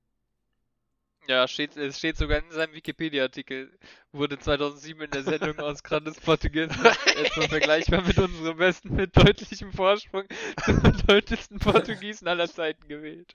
[1.28, 3.70] Ja, steht, es steht sogar in seinem Wikipedia-Artikel,
[4.10, 9.72] wurde 2007 in der Sendung aus Grandes Portugies etwa vergleichbar mit unserem besten, mit deutlichem
[9.72, 10.24] Vorsprung
[10.64, 13.32] zum bedeutendsten Portugiesen aller Zeiten gewählt.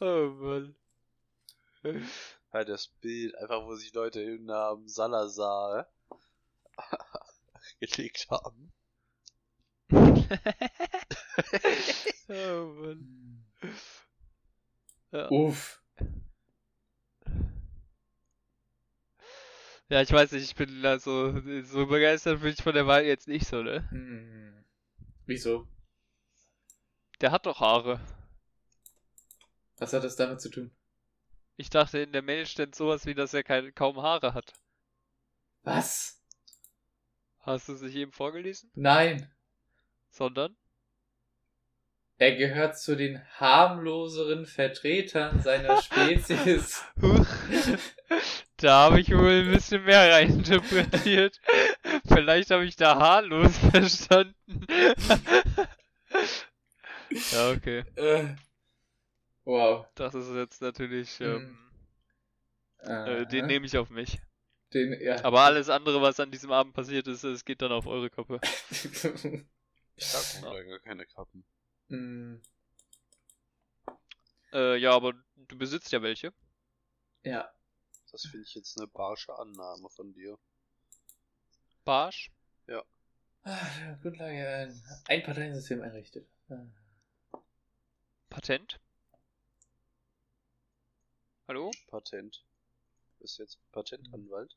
[0.00, 0.74] Oh Mann.
[2.52, 5.88] Halt das Bild, einfach wo sich Leute im Namen Salazar
[7.80, 8.72] gelegt haben.
[12.28, 13.44] oh Mann.
[15.12, 15.30] Ja.
[15.30, 15.79] Uff.
[19.90, 23.28] Ja, ich weiß nicht, ich bin also so begeistert bin ich von der Wahl jetzt
[23.28, 23.88] nicht so, ne?
[23.90, 24.64] Hm.
[25.26, 25.66] Wieso?
[27.20, 28.00] Der hat doch Haare.
[29.78, 30.70] Was hat das damit zu tun?
[31.56, 34.52] Ich dachte, in der Mail stand sowas wie, dass er keine, kaum Haare hat.
[35.62, 36.22] Was?
[37.40, 38.70] Hast du es nicht eben vorgelesen?
[38.74, 39.30] Nein.
[40.10, 40.56] Sondern?
[42.18, 46.84] Er gehört zu den harmloseren Vertretern seiner Spezies.
[48.60, 51.40] Da habe ich wohl ein bisschen mehr reininterpretiert.
[52.06, 54.66] Vielleicht habe ich da haarlos verstanden.
[57.32, 57.84] ja, okay.
[57.96, 58.34] äh,
[59.44, 59.86] wow.
[59.94, 61.20] Das ist jetzt natürlich.
[61.20, 61.56] Ähm,
[62.82, 64.20] Äh, äh, den nehme ich auf mich.
[64.74, 65.22] den, ja.
[65.24, 68.40] Aber alles andere, was an diesem Abend passiert ist, es geht dann auf eure Kappe.
[69.96, 71.44] Ich hab noch gar keine Kappen.
[71.90, 72.40] Hm,
[74.52, 76.32] Äh, ja, aber du besitzt ja welche.
[77.24, 77.50] ja.
[78.10, 80.38] Das finde ich jetzt eine barsche Annahme von dir.
[81.84, 82.30] Barsch.
[83.42, 86.28] Ah, der Grundlage ein Einparteiensystem einrichtet.
[86.50, 86.66] Ah.
[88.28, 88.78] Patent.
[91.48, 91.70] Hallo?
[91.88, 92.44] Patent.
[93.18, 94.56] Bist du jetzt Patentanwalt?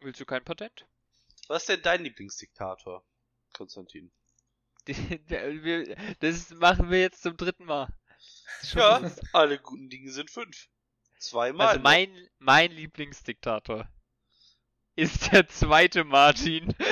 [0.00, 0.86] Willst du kein Patent?
[1.48, 3.04] Was ist denn dein Lieblingsdiktator,
[3.52, 4.10] Konstantin?
[6.20, 7.92] Das machen wir jetzt zum dritten Mal.
[8.72, 9.02] Ja,
[9.34, 10.68] alle guten Dinge sind fünf.
[11.18, 11.68] Zweimal.
[11.68, 11.84] Also noch.
[11.84, 13.88] mein, mein Lieblingsdiktator
[14.96, 16.74] ist der zweite Martin.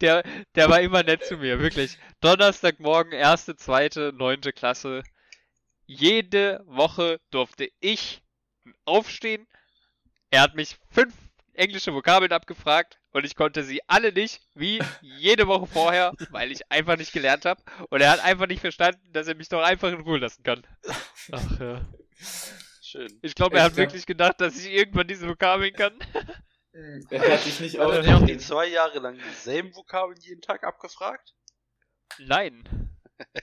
[0.00, 0.22] der,
[0.54, 1.98] der war immer nett zu mir, wirklich.
[2.20, 5.02] Donnerstagmorgen, erste, zweite, neunte Klasse.
[5.86, 8.22] Jede Woche durfte ich
[8.84, 9.46] aufstehen.
[10.30, 11.14] Er hat mich fünf
[11.58, 16.70] englische Vokabeln abgefragt und ich konnte sie alle nicht, wie jede Woche vorher, weil ich
[16.70, 17.62] einfach nicht gelernt habe.
[17.90, 20.66] Und er hat einfach nicht verstanden, dass er mich doch einfach in Ruhe lassen kann.
[21.32, 21.88] Ach ja.
[22.80, 23.18] Schön.
[23.22, 25.98] Ich glaube, er hat wirklich gedacht, dass ich irgendwann diese Vokabeln kann.
[27.10, 30.20] Er hat dich nicht Hat er auch dir auch die zwei Jahre lang dieselben Vokabeln
[30.20, 31.34] jeden Tag abgefragt?
[32.18, 32.62] Nein.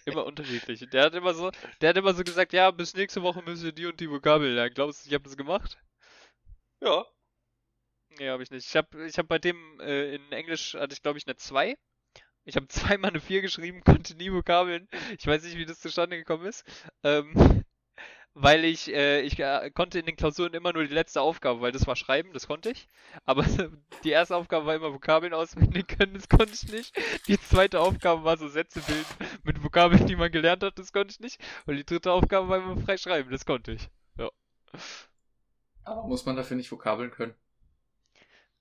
[0.05, 0.87] Immer unterschiedliche.
[0.87, 1.51] Der hat immer so,
[1.81, 4.55] der hat immer so gesagt, ja, bis nächste Woche müsst ihr die und die Vokabeln
[4.55, 4.73] lernen.
[4.73, 5.77] Glaubst du, ich habe das gemacht?
[6.81, 7.05] Ja.
[8.19, 8.67] Nee, habe ich nicht.
[8.67, 11.75] Ich habe ich hab bei dem äh, in Englisch hatte ich glaube ich eine 2.
[12.45, 14.87] Ich habe zweimal eine 4 geschrieben, konnte nie Vokabeln.
[15.17, 16.65] Ich weiß nicht, wie das zustande gekommen ist.
[17.03, 17.63] Ähm,
[18.37, 21.71] weil ich, äh, ich äh, konnte in den Klausuren immer nur die letzte Aufgabe, weil
[21.71, 22.89] das war Schreiben, das konnte ich.
[23.25, 23.45] Aber
[24.03, 26.95] die erste Aufgabe war immer Vokabeln auswendig können, das konnte ich nicht.
[27.27, 29.05] Die zweite Aufgabe war so Sätze bilden
[29.43, 31.41] mit Vokabeln, die man gelernt hat, das konnte ich nicht.
[31.65, 33.89] Und die dritte Aufgabe war immer frei schreiben, das konnte ich.
[35.85, 37.35] Aber muss man dafür nicht Vokabeln können?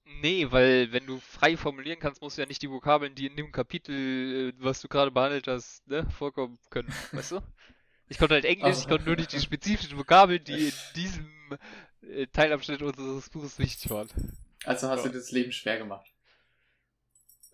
[0.06, 3.36] Nee, weil wenn du frei formulieren kannst, musst du ja nicht die Vokabeln, die in
[3.36, 7.40] dem Kapitel, äh, was du gerade behandelt hast, ne, vorkommen können, weißt du?
[8.08, 11.58] Ich konnte halt Englisch, ich konnte nur nicht die spezifischen Vokabeln, die in diesem
[12.02, 14.08] äh, Teilabschnitt unseres Buches wichtig waren.
[14.64, 15.10] Also hast Ja.
[15.10, 16.06] du das Leben schwer gemacht.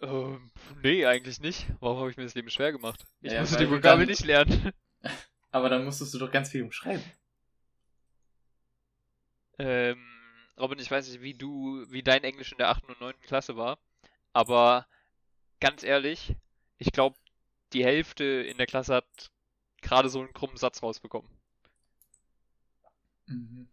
[0.02, 0.50] Ähm,
[0.82, 1.66] nee, eigentlich nicht.
[1.78, 3.04] Warum habe ich mir das Leben schwer gemacht?
[3.20, 4.72] Ich Ja, musste die Vokabeln dann- nicht lernen.
[5.52, 7.02] Aber dann musstest du doch ganz viel umschreiben.
[9.58, 9.98] Ähm,
[10.60, 12.88] Robin, ich weiß nicht, wie du, wie dein Englisch in der 8.
[12.88, 13.14] und 9.
[13.22, 13.78] Klasse war,
[14.32, 14.86] aber
[15.60, 16.34] ganz ehrlich,
[16.78, 17.16] ich glaube,
[17.72, 19.30] die Hälfte in der Klasse hat
[19.82, 21.30] gerade so einen krummen Satz rausbekommen.
[23.26, 23.68] Mhm.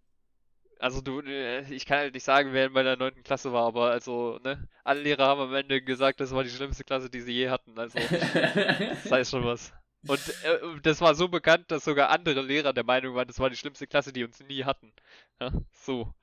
[0.80, 3.24] Also du, äh, ich kann halt nicht sagen, wer in meiner 9.
[3.24, 6.84] Klasse war, aber also, ne, alle Lehrer haben am Ende gesagt, das war die schlimmste
[6.84, 7.98] Klasse, die sie je hatten, also
[8.34, 9.74] das heißt schon was.
[10.08, 13.50] Und äh, das war so bekannt, dass sogar andere Lehrer der Meinung waren, das war
[13.50, 14.94] die schlimmste Klasse, die uns nie hatten.
[15.42, 16.14] Ja, so.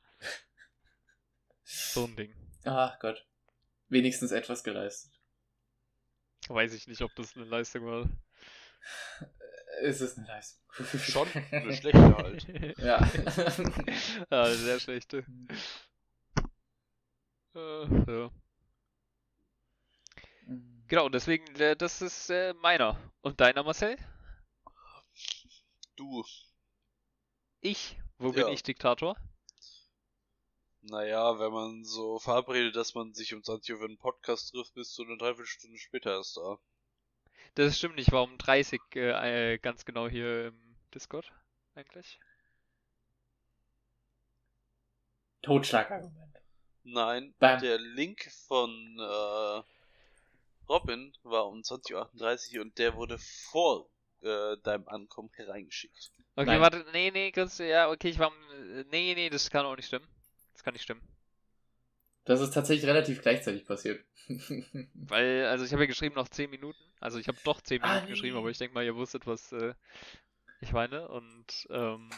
[1.65, 2.35] So ein Ding.
[2.65, 3.27] Ach Gott.
[3.89, 5.13] Wenigstens etwas geleistet.
[6.49, 8.09] Weiß ich nicht, ob das eine Leistung war.
[9.81, 10.63] Es ist eine Leistung.
[11.01, 12.47] Schon eine schlechte halt.
[12.79, 12.99] Ja.
[14.31, 15.25] ah, eine sehr schlechte.
[17.55, 18.31] Äh, ja.
[20.87, 22.99] Genau, deswegen, äh, das ist äh, meiner.
[23.23, 23.97] Und deiner, Marcel?
[25.97, 26.25] Du,
[27.61, 27.99] Ich?
[28.19, 28.49] Wo bin Ja.
[28.49, 29.17] ich Diktator?
[30.85, 34.75] Naja, wenn man so verabredet, dass man sich um 20 Uhr für einen Podcast trifft,
[34.75, 36.59] bist du eine Dreiviertelstunde später erst da.
[37.55, 41.33] Das stimmt nicht, war um 30 äh, ganz genau hier im Discord
[41.75, 42.19] eigentlich.
[45.43, 46.35] Totschlagargument.
[46.85, 47.61] Nein, Bam.
[47.61, 49.63] der Link von äh,
[50.69, 53.89] Robin war um 20.38 Uhr und der wurde vor
[54.23, 56.13] äh, deinem Ankommen hereingeschickt.
[56.37, 56.61] Okay, Nein.
[56.61, 59.77] warte, nee, nee, ganz, ja, okay, ich war, um- äh, nee, nee, das kann auch
[59.77, 60.07] nicht stimmen.
[60.55, 61.03] Das kann nicht stimmen.
[62.25, 64.03] Das ist tatsächlich relativ gleichzeitig passiert.
[64.95, 66.79] Weil, also ich habe ja geschrieben noch 10 Minuten.
[67.01, 68.11] Also ich habe doch 10 Ah, Minuten nee.
[68.13, 69.75] geschrieben, aber ich denke mal, ihr wusstet, was äh,
[70.61, 71.07] ich meine.
[71.09, 72.09] Und ähm,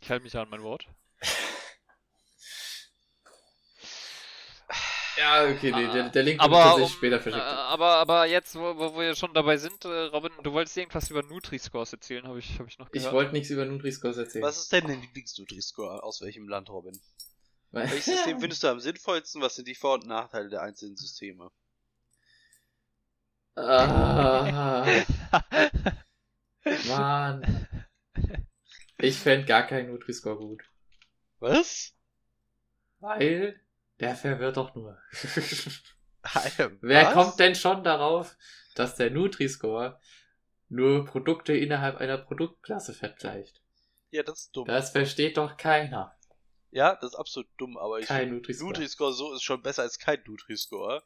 [0.00, 0.86] ich halte mich ja an mein Wort.
[5.16, 7.44] ja, okay, nee, der, der Link wird Aber, tatsächlich um, später äh, verschickt.
[7.44, 11.22] aber, aber jetzt, wo, wo wir schon dabei sind, äh, Robin, du wolltest irgendwas über
[11.22, 13.12] Nutri-Scores erzählen, habe ich, hab ich noch Ich gehört.
[13.12, 14.44] wollte nichts über Nutri-Scores erzählen.
[14.44, 16.02] Was ist denn dein Lieblings-Nutri-Score?
[16.02, 16.98] Aus welchem Land, Robin?
[17.72, 19.40] Welches System findest du am sinnvollsten?
[19.40, 21.50] Was sind die Vor- und Nachteile der einzelnen Systeme?
[23.54, 24.86] Ah,
[26.88, 27.66] Mann.
[28.98, 30.62] Ich fände gar keinen Nutri-Score gut.
[31.40, 31.92] Was?
[33.00, 33.60] Weil
[34.02, 34.98] der verwirrt doch nur.
[36.80, 38.36] Wer kommt denn schon darauf,
[38.74, 39.98] dass der Nutri-Score
[40.68, 43.62] nur Produkte innerhalb einer Produktklasse vergleicht?
[44.10, 44.66] Ja, das ist dumm.
[44.66, 46.14] Das versteht doch keiner.
[46.72, 48.68] Ja, das ist absolut dumm, aber ich Kein finde, Nutri-Score.
[48.72, 51.02] Nutri-Score so ist schon besser als kein Nutri-Score.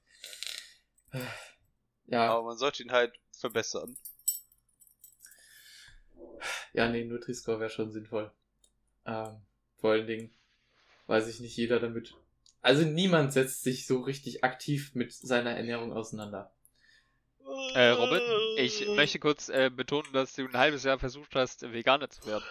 [2.06, 3.96] Ja, Aber man sollte ihn halt verbessern.
[6.72, 8.30] ja, nee, Nutri-Score wäre schon sinnvoll.
[9.04, 9.42] Ähm,
[9.80, 10.34] vor allen Dingen,
[11.06, 12.14] weil sich nicht jeder damit.
[12.62, 16.52] Also niemand setzt sich so richtig aktiv mit seiner Ernährung auseinander.
[17.74, 18.22] Äh, Robin,
[18.56, 22.44] ich möchte kurz äh, betonen, dass du ein halbes Jahr versucht hast, Veganer zu werden.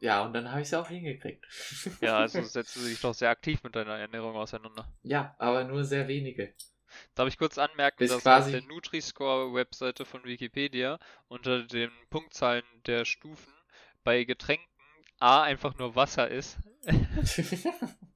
[0.00, 1.46] Ja, und dann habe ich es auch hingekriegt.
[2.00, 4.86] Ja, also setzt du dich doch sehr aktiv mit deiner Ernährung auseinander.
[5.02, 6.52] ja, aber nur sehr wenige.
[7.14, 12.64] Darf ich kurz anmerken, Bis dass quasi- auf der Nutri-Score-Webseite von Wikipedia unter den Punktzahlen
[12.86, 13.52] der Stufen
[14.04, 14.66] bei Getränken
[15.18, 16.58] A einfach nur Wasser ist.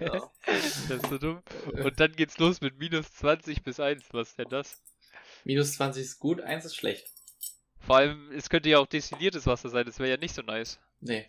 [0.00, 0.30] Ja.
[0.46, 1.42] das ist so dumm.
[1.72, 4.04] Und dann geht's los mit minus 20 bis 1.
[4.12, 4.80] Was ist denn das?
[5.44, 7.08] Minus 20 ist gut, 1 ist schlecht.
[7.80, 10.78] Vor allem, es könnte ja auch destilliertes Wasser sein, das wäre ja nicht so nice.
[11.00, 11.26] Nee.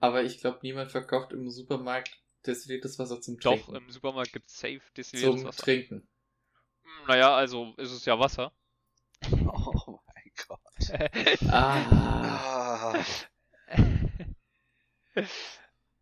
[0.00, 3.76] Aber ich glaube, niemand verkauft im Supermarkt destilliertes Wasser zum Doch, Trinken.
[3.76, 5.62] im Supermarkt gibt's safe destilliertes zum Wasser.
[5.62, 6.08] Trinken.
[6.82, 8.52] Hm, Naja, also ist es ja Wasser.
[9.30, 11.48] Oh mein Gott.
[11.48, 12.94] Ah.
[12.94, 13.04] Ah,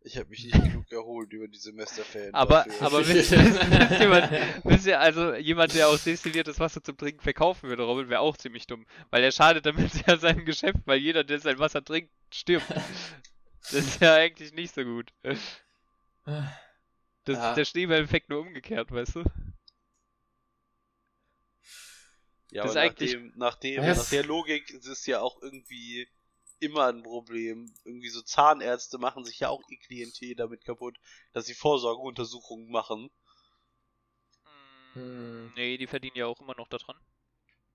[0.03, 2.33] ich habe mich nicht genug erholt über die Semesterferien.
[2.33, 2.81] Aber, dafür.
[2.87, 4.31] aber wisst, wisst, jemand,
[4.63, 8.37] wisst ihr, also jemand, der auch destilliertes Wasser zum Trinken verkaufen würde, Robin, wäre auch
[8.37, 8.85] ziemlich dumm.
[9.09, 12.65] Weil er schadet damit ja seinem Geschäft, weil jeder, der sein Wasser trinkt, stirbt.
[12.69, 15.13] Das ist ja eigentlich nicht so gut.
[15.23, 15.37] Das
[17.37, 17.49] Ja.
[17.51, 19.23] ist der Schneeball-Effekt nur umgekehrt, weißt du?
[22.51, 23.97] ja, das aber ist eigentlich- nachdem, nachdem, Was?
[23.97, 26.07] nach der Logik ist es ja auch irgendwie
[26.61, 27.73] immer ein Problem.
[27.83, 30.97] Irgendwie so Zahnärzte machen sich ja auch ihr Klientel damit kaputt,
[31.33, 33.09] dass sie Vorsorgeuntersuchungen machen.
[34.93, 35.51] Hm.
[35.55, 36.97] Nee, die verdienen ja auch immer noch daran.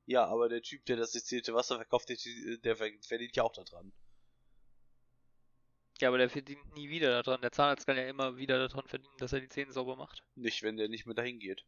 [0.07, 2.17] Ja, aber der Typ, der das destillierte Wasser verkauft, der,
[2.59, 3.93] der verdient ja auch daran.
[6.01, 7.41] Ja, aber der verdient nie wieder daran.
[7.41, 10.23] Der Zahnarzt kann ja immer wieder daran verdienen, dass er die Zähne sauber macht.
[10.35, 11.65] Nicht, wenn der nicht mehr dahin geht.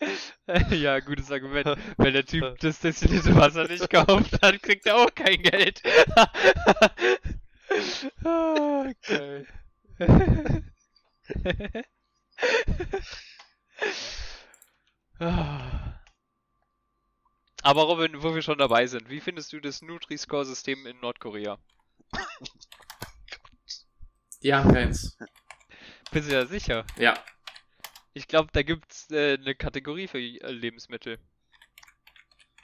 [0.70, 1.76] ja, gutes Argument.
[1.96, 5.82] Wenn der Typ das destillierte Wasser nicht kauft, dann kriegt er auch kein Geld.
[15.22, 16.00] Ah.
[17.62, 21.58] Aber Robin, wo wir schon dabei sind, wie findest du das Nutri-Score-System in Nordkorea?
[24.42, 25.18] Die haben keins.
[26.10, 26.86] Bist du ja sicher?
[26.96, 27.14] Ja.
[28.14, 31.18] Ich glaube, da gibt's äh, eine Kategorie für äh, Lebensmittel.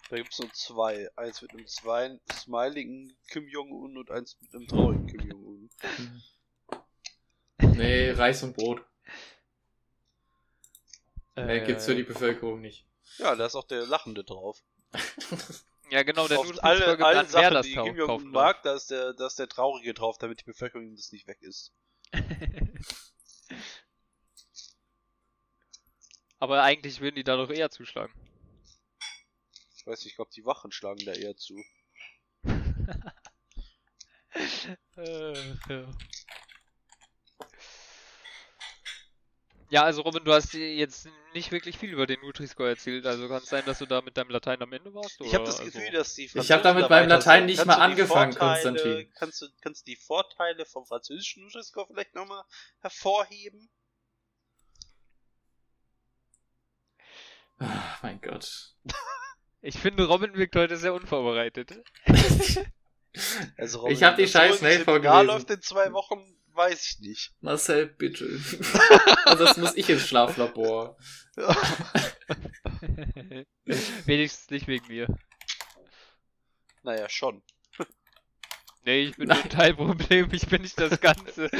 [0.08, 1.08] Da gibt's nur zwei.
[1.16, 5.70] Eins mit einem zwei smiling Kim Jong-un und eins mit einem traurigen Kim Jong-un.
[7.58, 8.82] Nee, Reis und Brot.
[11.36, 12.86] Äh, Äh, gibt's für die Bevölkerung nicht.
[13.18, 14.62] Ja, da ist auch der Lachende drauf.
[15.88, 18.90] Ja, genau, der Auf alle, gibt alle Sachen, das die Kim Jong-un mag, da ist,
[18.90, 21.72] der, da ist der Traurige drauf, damit die Bevölkerung das nicht weg ist.
[26.38, 28.12] Aber eigentlich würden die da doch eher zuschlagen.
[29.76, 31.62] Ich weiß nicht, ich glaube, die Wachen schlagen da eher zu.
[34.98, 35.88] Äh, ja.
[39.68, 43.42] Ja, also Robin, du hast jetzt nicht wirklich viel über den Nutri-Score erzählt, also kann
[43.42, 45.20] es sein, dass du da mit deinem Latein am Ende warst?
[45.20, 45.52] Ich habe oder?
[45.52, 48.72] das Gefühl, also, dass die Ich hab damit da beim Latein nicht mal angefangen, Vorteile-
[48.72, 49.12] Konstantin.
[49.14, 52.44] Kannst du, kannst du die Vorteile vom französischen Nutri-Score vielleicht nochmal
[52.80, 53.68] hervorheben?
[57.58, 58.74] Ah, mein Gott.
[59.62, 61.72] Ich finde, Robin wirkt heute sehr unvorbereitet.
[63.56, 65.26] Also, Ich hab die scheiß Mail vorgelesen.
[65.26, 67.32] läuft in zwei Wochen, weiß ich nicht.
[67.40, 68.26] Marcel, bitte.
[69.24, 70.98] also das muss ich ins Schlaflabor.
[74.04, 75.06] Wenigstens nicht wegen mir.
[76.82, 77.42] Naja, schon.
[78.84, 81.50] Nee, ich bin nur ein Teilproblem, ich bin nicht das Ganze.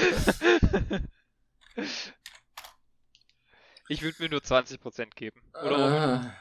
[3.89, 5.41] Ich würde mir nur 20% geben.
[5.55, 5.79] Oder?
[5.79, 6.37] Ah.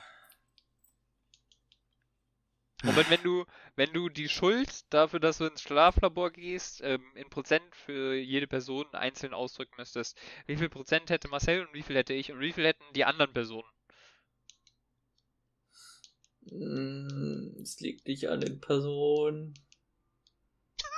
[2.86, 7.30] Robin, wenn du, wenn du die Schuld dafür, dass du ins Schlaflabor gehst, ähm, in
[7.30, 11.96] Prozent für jede Person einzeln ausdrücken müsstest, wie viel Prozent hätte Marcel und wie viel
[11.98, 13.68] hätte ich und wie viel hätten die anderen Personen?
[16.52, 19.54] Mm, Es liegt nicht an den Personen.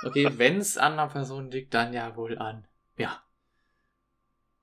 [0.02, 2.66] Okay, wenn es an einer Person liegt, dann ja wohl an.
[2.96, 3.22] Ja.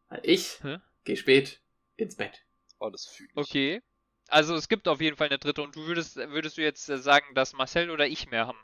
[0.10, 0.78] Weil Ich Hä?
[1.04, 1.60] gehe spät
[1.98, 2.44] ins Bett.
[2.80, 3.38] Oh, das fühle ich.
[3.38, 3.82] Okay.
[4.28, 6.98] Also es gibt auf jeden Fall eine dritte und du würdest, würdest du jetzt äh,
[6.98, 8.58] sagen, dass Marcel oder ich mehr haben?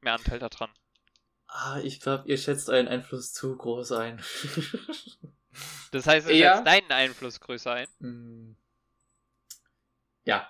[0.00, 0.70] Mehr Anteil daran.
[1.46, 4.22] Ah, ich glaube, ihr schätzt euren Einfluss zu groß ein.
[5.90, 7.88] Das heißt, du Eher- schätzt deinen Einfluss größer ein.
[8.00, 8.56] Mm.
[10.24, 10.48] ja,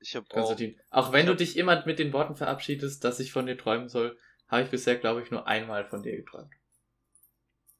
[0.00, 0.34] Ich habe auch.
[0.34, 0.78] Konstantin.
[0.90, 3.56] Auch wenn ich du hab- dich immer mit den Worten verabschiedest, dass ich von dir
[3.56, 6.52] träumen soll, habe ich bisher, glaube ich, nur einmal von dir geträumt.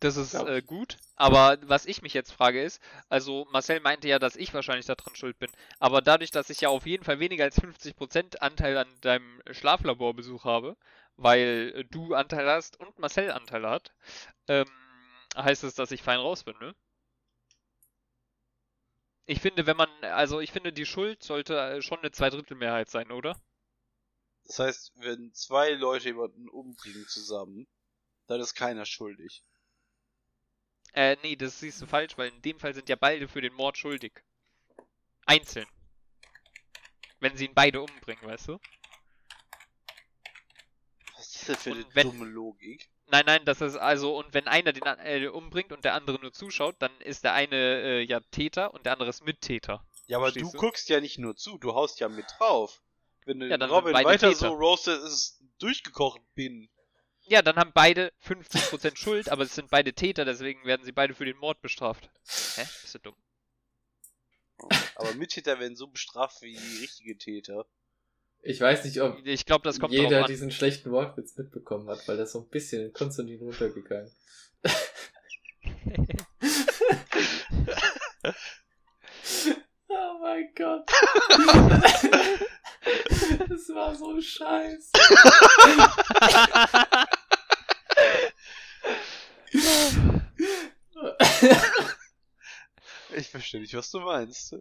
[0.00, 0.40] Das ist ich.
[0.40, 0.96] äh, gut.
[1.16, 5.16] Aber was ich mich jetzt frage ist, also Marcel meinte ja, dass ich wahrscheinlich daran
[5.16, 5.50] schuld bin.
[5.80, 10.44] Aber dadurch, dass ich ja auf jeden Fall weniger als 50% Anteil an deinem Schlaflaborbesuch
[10.44, 10.76] habe,
[11.16, 13.92] weil äh, du Anteil hast und Marcel Anteil hat,
[14.46, 14.68] ähm,
[15.36, 16.74] heißt es, dass ich fein raus bin, ne?
[19.26, 23.10] Ich finde, wenn man, also ich finde, die Schuld sollte äh, schon eine Zweidrittelmehrheit sein,
[23.12, 23.38] oder?
[24.44, 27.66] Das heißt, wenn zwei Leute jemanden umbringen zusammen,
[28.26, 29.44] dann ist keiner schuldig.
[30.94, 33.52] Äh, nee, das siehst du falsch, weil in dem Fall sind ja beide für den
[33.54, 34.12] Mord schuldig.
[35.26, 35.66] Einzeln.
[37.20, 38.58] Wenn sie ihn beide umbringen, weißt du?
[41.16, 42.88] Was ist denn für Und eine wenn- dumme Logik?
[43.10, 46.32] Nein, nein, das ist also, und wenn einer den äh, umbringt und der andere nur
[46.32, 49.82] zuschaut, dann ist der eine äh, ja Täter und der andere ist Mittäter.
[50.08, 50.52] Ja, aber du du?
[50.52, 52.82] guckst ja nicht nur zu, du haust ja mit drauf.
[53.24, 54.34] Wenn du Ja, Robin weiter Täter.
[54.34, 56.68] so roastet, ist es durchgekocht bin.
[57.28, 61.12] Ja, dann haben beide 50% Schuld, aber es sind beide Täter, deswegen werden sie beide
[61.14, 62.08] für den Mord bestraft.
[62.56, 62.62] Hä?
[62.82, 63.14] Bist du dumm?
[64.96, 67.66] Aber Mittäter werden so bestraft wie richtige Täter.
[68.40, 70.30] Ich weiß nicht, ob Ich glaube, das kommt jeder drauf an.
[70.30, 74.10] diesen schlechten Wortwitz mitbekommen hat, weil das so ein bisschen in Konstantin runtergegangen.
[79.88, 80.88] oh mein Gott.
[83.48, 84.92] das war so scheiße.
[93.16, 94.52] Ich verstehe nicht, was du meinst.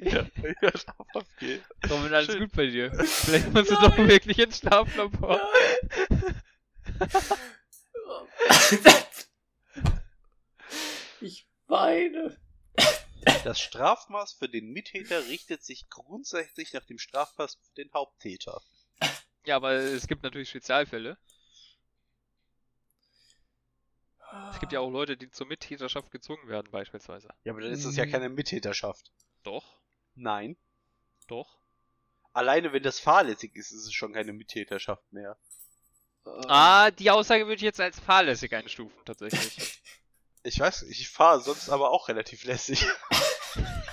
[0.00, 0.26] ja,
[0.62, 0.70] ja,
[1.14, 1.62] auf geht.
[1.90, 2.40] Robin, alles Schön.
[2.40, 2.92] gut bei dir?
[3.04, 5.40] Vielleicht musst du doch wirklich ins Schlaflabor.
[11.68, 12.36] Weine.
[13.44, 18.62] Das Strafmaß für den Mittäter richtet sich grundsätzlich nach dem Strafmaß für den Haupttäter.
[19.44, 21.18] Ja, aber es gibt natürlich Spezialfälle.
[24.52, 27.28] Es gibt ja auch Leute, die zur Mittäterschaft gezwungen werden, beispielsweise.
[27.44, 28.10] Ja, aber dann ist es ja Mhm.
[28.10, 29.12] keine Mittäterschaft.
[29.44, 29.80] Doch,
[30.14, 30.56] Nein.
[31.28, 31.58] doch.
[32.32, 35.38] Alleine wenn das fahrlässig ist, ist es schon keine Mittäterschaft mehr.
[36.48, 39.82] Ah, die Aussage würde ich jetzt als fahrlässig einstufen, tatsächlich.
[40.42, 42.86] Ich weiß, ich fahre sonst aber auch relativ lässig.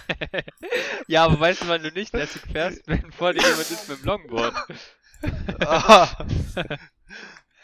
[1.07, 3.97] ja, aber weißt du, wann du nicht lässig fährst, wenn vor dir jemand ist mit
[3.97, 4.53] dem Longboard?
[5.65, 6.27] ah.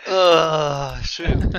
[0.08, 1.54] ah, schön.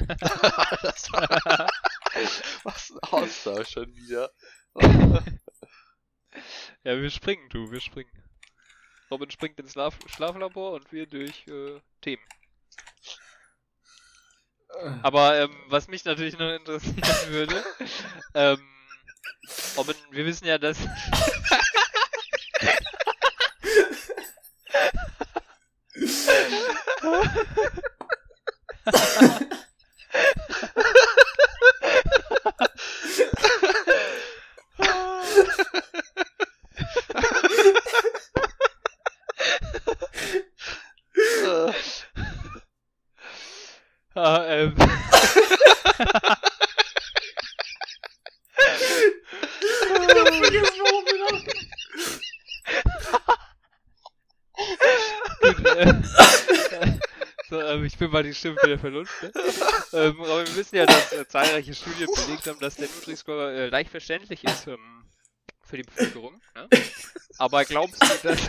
[2.64, 4.32] was ein Austausch schon wieder.
[6.82, 8.10] Ja, wir springen, du, wir springen.
[9.08, 12.24] Robin springt ins Schlaf Schlaflabor und wir durch äh, Themen.
[15.02, 17.64] Aber ähm, was mich natürlich noch interessieren würde,
[18.34, 18.58] ähm,
[19.76, 20.78] Robin, wir wissen ja, dass.
[41.16, 41.72] Äh,
[44.16, 44.74] Ah, ähm,
[55.40, 55.94] Gut, äh,
[57.48, 59.12] so, ähm, ich bin mal die Stimme wieder verlust.
[59.22, 59.30] Ne?
[59.92, 63.68] Ähm, aber wir wissen ja, dass äh, zahlreiche Studien belegt haben, dass der Nutri-Score äh,
[63.68, 65.04] leicht verständlich ist ähm,
[65.62, 66.40] für die Bevölkerung.
[66.54, 66.68] Ne?
[67.38, 68.40] Aber glaubst du, dass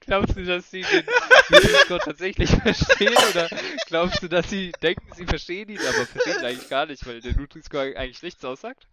[0.00, 1.04] glaubst du, dass sie den
[1.50, 3.48] Nutri-Score tatsächlich verstehen oder
[3.86, 7.20] glaubst du, dass sie denken, sie verstehen ihn, aber verstehen ihn eigentlich gar nicht, weil
[7.20, 8.86] der Nutri-Score eigentlich nichts aussagt?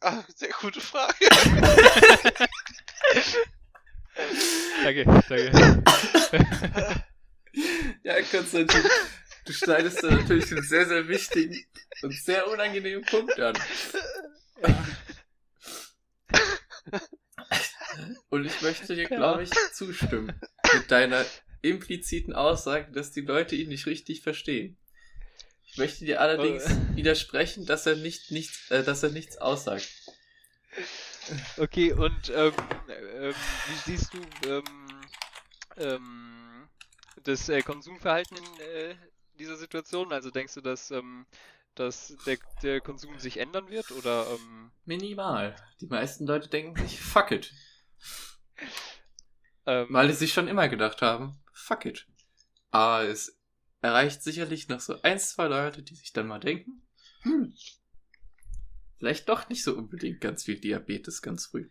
[0.00, 1.16] ah, sehr gute Frage.
[4.82, 5.82] Danke, danke.
[8.02, 8.82] Ja, Konstantin,
[9.44, 11.64] du schneidest da natürlich einen sehr, sehr wichtigen
[12.02, 13.56] und sehr unangenehmen Punkt an.
[18.30, 20.32] Und ich möchte dir, glaube ich, zustimmen.
[20.72, 21.24] Mit deiner
[21.62, 24.78] impliziten Aussage, dass die Leute ihn nicht richtig verstehen.
[25.64, 26.64] Ich möchte dir allerdings
[26.94, 29.88] widersprechen, dass er nicht, nicht, äh, dass er nichts aussagt.
[31.56, 32.52] Okay, und ähm,
[32.88, 33.34] ähm,
[33.68, 34.64] wie siehst du ähm,
[35.76, 36.68] ähm,
[37.24, 38.94] das äh, Konsumverhalten in äh,
[39.38, 40.12] dieser Situation?
[40.12, 41.26] Also denkst du, dass, ähm,
[41.74, 45.56] dass der, der Konsum sich ändern wird oder ähm, Minimal.
[45.80, 47.52] Die meisten Leute denken sich, fuck it.
[49.64, 52.06] Weil die sich schon immer gedacht haben, fuck it.
[52.70, 53.38] Aber es
[53.82, 56.82] erreicht sicherlich noch so ein, zwei Leute, die sich dann mal denken,
[57.22, 57.54] hm,
[59.00, 61.68] vielleicht doch nicht so unbedingt ganz viel Diabetes ganz früh.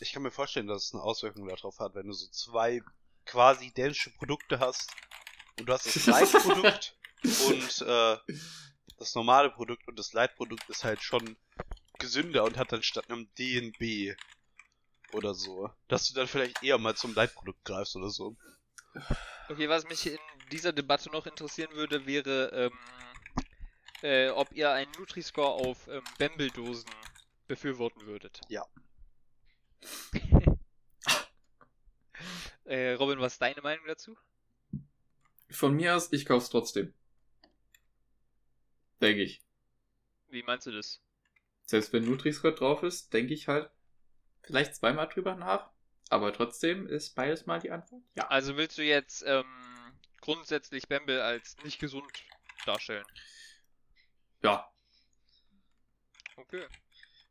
[0.00, 2.80] Ich kann mir vorstellen, dass es eine Auswirkung darauf hat, wenn du so zwei
[3.26, 4.88] quasi identische Produkte hast
[5.58, 6.96] und du hast das Light-Produkt
[7.48, 8.16] und äh,
[8.96, 11.36] das normale Produkt und das Light-Produkt ist halt schon
[11.98, 14.16] gesünder und hat dann statt einem DNB
[15.12, 18.36] oder so, dass du dann vielleicht eher mal zum Light-Produkt greifst oder so.
[19.48, 20.18] Okay, was mich in
[20.52, 22.78] dieser Debatte noch interessieren würde, wäre, ähm,
[24.02, 26.90] äh, ob ihr einen Nutri-Score auf ähm, Bamble-Dosen
[27.46, 28.40] befürworten würdet.
[28.48, 28.66] Ja.
[32.64, 34.16] äh, Robin, was ist deine Meinung dazu?
[35.50, 36.92] Von mir aus, ich kauf's trotzdem.
[39.00, 39.42] Denke ich.
[40.28, 41.00] Wie meinst du das?
[41.66, 43.70] Selbst wenn Nutri-Score drauf ist, denke ich halt
[44.42, 45.70] vielleicht zweimal drüber nach.
[46.10, 48.02] Aber trotzdem ist beides mal die Antwort.
[48.16, 48.28] Ja.
[48.28, 49.44] Also willst du jetzt ähm,
[50.20, 52.10] grundsätzlich Bamble als nicht gesund
[52.64, 53.04] darstellen?
[54.42, 54.70] Ja.
[56.36, 56.66] Okay.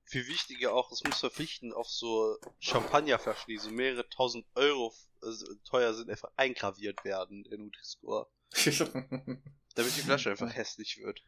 [0.06, 5.56] Viel wichtiger auch, es muss verpflichtend auf so Champagnerflaschen, die so mehrere tausend Euro äh,
[5.66, 8.30] teuer sind, einfach eingraviert werden, der Nutri-Score.
[9.76, 11.22] Damit die Flasche einfach hässlich wird.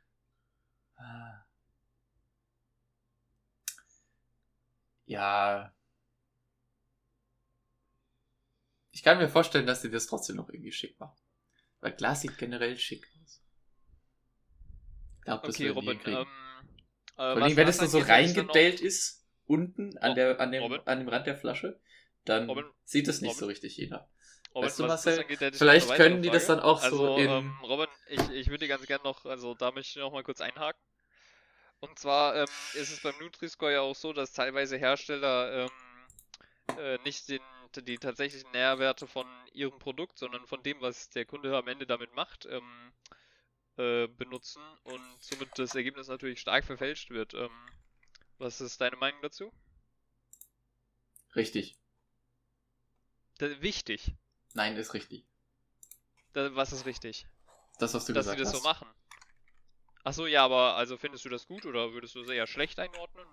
[5.05, 5.73] ja.
[8.91, 11.17] Ich kann mir vorstellen, dass sie das trotzdem noch irgendwie schick machen.
[11.79, 13.07] Weil Glas sieht generell schick
[15.25, 15.99] das Okay, Robin.
[16.05, 16.27] Ähm,
[17.17, 20.51] äh, Vor allem, wenn es das nur so reingedellt ist, unten an, Ro- der, an,
[20.51, 20.81] dem, Robin?
[20.85, 21.79] an dem Rand der Flasche,
[22.25, 22.65] dann Robin?
[22.85, 23.37] sieht es nicht Robin?
[23.37, 24.09] so richtig jeder.
[24.55, 27.29] Robin, Weißt du, das Marcel, angeht, vielleicht können die das dann auch so also, in-
[27.29, 30.41] Ähm, Robin, ich, ich würde ganz gerne noch, also da möchte ich noch mal kurz
[30.41, 30.81] einhaken.
[31.81, 35.69] Und zwar ähm, ist es beim Nutri-Score ja auch so, dass teilweise Hersteller ähm,
[36.77, 37.41] äh, nicht den,
[37.75, 42.13] die tatsächlichen Nährwerte von ihrem Produkt, sondern von dem, was der Kunde am Ende damit
[42.15, 42.91] macht, ähm,
[43.79, 47.33] äh, benutzen und somit das Ergebnis natürlich stark verfälscht wird.
[47.33, 47.49] Ähm,
[48.37, 49.51] was ist deine Meinung dazu?
[51.35, 51.77] Richtig.
[53.37, 54.15] Da, wichtig.
[54.53, 55.25] Nein, ist richtig.
[56.33, 57.25] Da, was ist richtig?
[57.79, 58.63] Das, was du Dass sie gesagt das hast.
[58.63, 58.87] so machen.
[60.03, 63.27] Achso, ja, aber also findest du das gut oder würdest du es eher schlecht einordnen?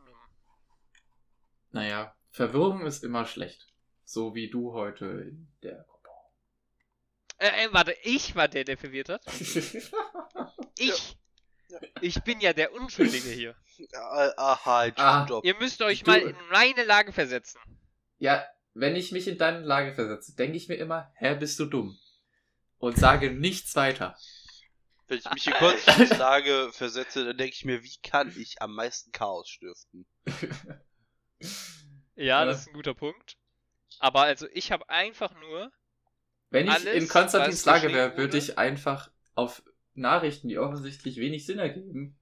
[1.73, 3.67] Naja, Verwirrung ist immer schlecht.
[4.05, 6.11] So wie du heute in der Gruppe.
[7.39, 9.23] Äh, äh, warte, ich war der, der verwirrt hat?
[10.79, 11.17] Ich!
[11.69, 11.79] Ja.
[12.01, 13.57] Ich bin ja der Unschuldige hier.
[13.93, 15.27] Ja, aha, Ah.
[15.29, 15.45] Job.
[15.45, 17.59] Ihr müsst euch Du- mal in meine Lage versetzen.
[18.19, 21.65] ja, wenn ich mich in deine Lage versetze, denke ich mir immer, hä, bist du
[21.67, 21.99] dumm?
[22.79, 24.17] Und sage nichts weiter.
[25.09, 28.75] Wenn ich mich in Konstanz Lage versetze, dann denke ich mir, wie kann ich am
[28.75, 30.07] meisten Chaos stiften?
[32.19, 32.45] Ja, Ja.
[32.45, 33.37] das ist ein guter Punkt.
[33.99, 35.71] Aber also ich habe einfach nur.
[36.51, 39.63] Wenn ich Alles, in Konstantins Lage wäre, würde ich einfach auf
[39.97, 42.19] Nachrichten, die offensichtlich wenig Sinn ergeben,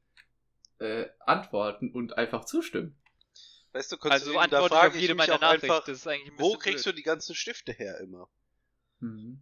[0.79, 2.97] äh, antworten und einfach zustimmen.
[3.73, 5.67] Weißt du, Also Konstantin, da frage ich jede mich meiner auch Nachrichten.
[5.71, 6.95] einfach, Das ist eigentlich ein wo kriegst blöd.
[6.95, 8.29] du die ganzen Stifte her immer?
[9.01, 9.41] Mhm.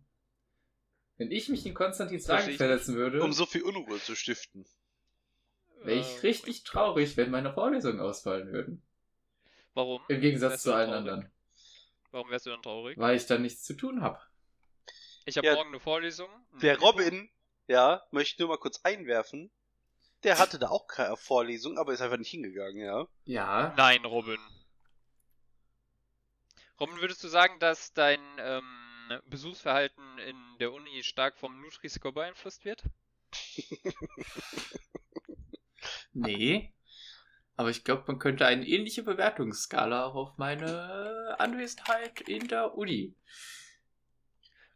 [1.19, 4.65] Wenn ich mich in Konstantins Lage versetzen würde, Um so viel Unruhe zu stiften.
[5.85, 8.83] wäre ich richtig traurig, wenn meine Vorlesungen ausfallen würden.
[9.75, 10.01] Warum?
[10.09, 11.09] Im Gegensatz zu du allen traurig?
[11.11, 11.33] anderen.
[12.11, 12.99] Warum wärst du dann traurig?
[12.99, 14.19] Weil ich dann nichts zu tun habe.
[15.25, 16.29] Ich habe Ja, morgen eine Vorlesung.
[16.61, 17.31] Der Robin,
[17.73, 19.51] ja, möchte ich nur mal kurz einwerfen.
[20.23, 23.09] Der hatte da auch keine Vorlesung, aber ist einfach nicht hingegangen, ja.
[23.25, 23.75] Ja.
[23.77, 24.39] Nein, Robin.
[26.79, 32.65] Robin, würdest du sagen, dass dein ähm, Besuchsverhalten in der Uni stark vom Nutri-Score beeinflusst
[32.65, 32.85] wird?
[36.15, 36.75] Nee.
[37.57, 43.15] Aber ich glaube, man könnte eine ähnliche Bewertungsskala auch auf meine Anwesenheit in der Uni.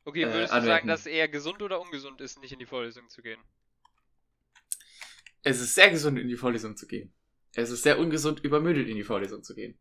[0.07, 2.66] Okay, Äh, würdest du sagen, dass es eher gesund oder ungesund ist, nicht in die
[2.66, 3.42] Vorlesung zu gehen?
[5.42, 7.12] Es ist sehr gesund, in die Vorlesung zu gehen.
[7.57, 9.76] Es ist sehr ungesund, übermüdet in die Vorlesung zu gehen.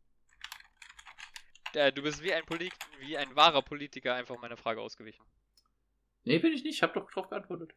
[1.73, 5.23] Äh, du bist wie ein, Polit wie ein wahrer Politiker einfach meiner Frage ausgewichen.
[6.23, 6.77] Nee, bin ich nicht.
[6.77, 7.75] Ich habe doch drauf geantwortet.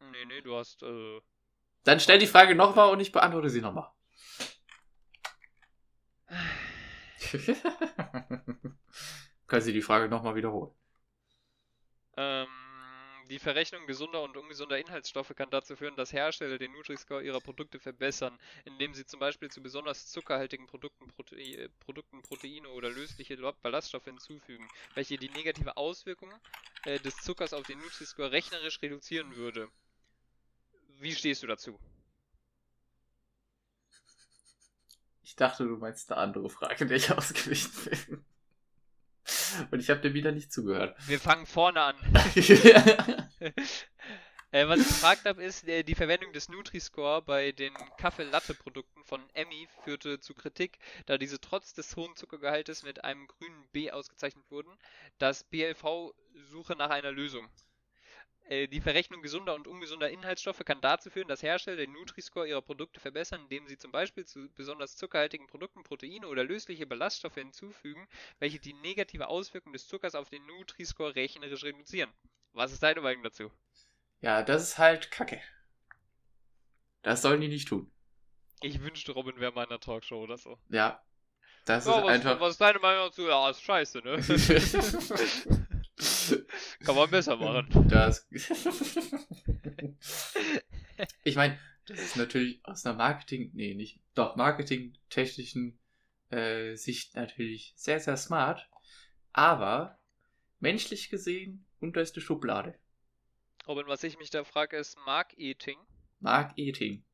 [0.00, 1.20] Nee, nee, du hast, äh,
[1.82, 3.90] Dann stell die Frage nochmal und ich beantworte sie nochmal.
[9.48, 10.72] Können Sie die Frage nochmal wiederholen?
[12.18, 12.48] Ähm,
[13.30, 17.78] die Verrechnung gesunder und ungesunder Inhaltsstoffe kann dazu führen, dass Hersteller den Nutri-Score ihrer Produkte
[17.78, 23.36] verbessern, indem sie zum Beispiel zu besonders zuckerhaltigen Produkten, Prote äh, Produkten Proteine oder lösliche
[23.62, 26.32] Ballaststoffe hinzufügen, welche die negative Auswirkung
[26.84, 29.68] äh, des Zuckers auf den Nutri-Score rechnerisch reduzieren würde.
[30.98, 31.78] Wie stehst du dazu?
[35.22, 38.24] Ich dachte, du meinst eine andere Frage, der ich ausgewichen bin.
[39.70, 40.96] Und ich habe dir wieder nicht zugehört.
[41.06, 41.96] Wir fangen vorne an.
[44.50, 49.20] Äh, was ich gefragt habe, ist, äh, die Verwendung des Nutri-Score bei den Kaffee-Latte-Produkten von
[49.34, 54.50] Emmy führte zu Kritik, da diese trotz des hohen Zuckergehaltes mit einem grünen B ausgezeichnet
[54.50, 54.70] wurden.
[55.18, 56.14] Das BLV
[56.50, 57.46] suche nach einer Lösung.
[58.48, 62.62] Äh, die Verrechnung gesunder und ungesunder Inhaltsstoffe kann dazu führen, dass Hersteller den Nutri-Score ihrer
[62.62, 68.08] Produkte verbessern, indem sie zum Beispiel zu besonders zuckerhaltigen Produkten Proteine oder lösliche Ballaststoffe hinzufügen,
[68.40, 72.12] welche die negative Auswirkung des Zuckers auf den Nutri-Score rechnerisch reduzieren.
[72.52, 73.52] Was ist deine Meinung dazu?
[74.20, 75.40] ja, das ist halt Kacke.
[77.02, 77.90] Das sollen die nicht tun.
[78.62, 80.58] Ich wünschte, Robin wäre mal in einer Talkshow oder so.
[80.70, 81.02] Ja.
[81.64, 82.40] Das Ja, ist was, einfach.
[82.40, 83.22] was ist deine Meinung dazu?
[83.26, 84.18] Ja, ist scheiße, ne?
[86.84, 87.68] Kann man besser machen.
[87.88, 88.26] Das.
[91.24, 95.78] ich meine, das ist natürlich aus einer Marketing, nee, nicht, doch marketingtechnischen
[96.30, 98.68] äh, Sicht natürlich sehr, sehr smart,
[99.32, 99.98] aber
[100.60, 102.78] menschlich gesehen unterste Schublade.
[103.66, 105.78] Robin, was ich mich da frage, ist Mark-Eating.
[106.20, 107.04] Marketing.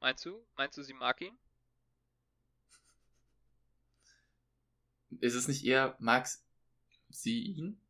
[0.00, 0.44] Meinst du?
[0.56, 1.38] Meinst du, sie mag ihn?
[5.20, 6.28] Ist es nicht eher, mag
[7.10, 7.80] sie ihn?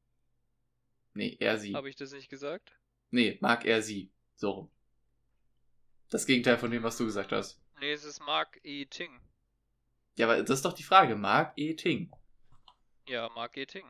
[1.14, 1.74] Nee, er sie.
[1.74, 2.78] Habe ich das nicht gesagt?
[3.10, 4.10] Nee, mag er sie.
[4.36, 4.70] So rum.
[6.10, 7.60] Das Gegenteil von dem, was du gesagt hast.
[7.80, 9.20] Nee, es ist Mark-Eating.
[10.16, 11.16] Ja, aber das ist doch die Frage.
[11.16, 11.74] Mark E.
[11.74, 12.10] Ting.
[13.06, 13.86] Ja, Mark-Eating.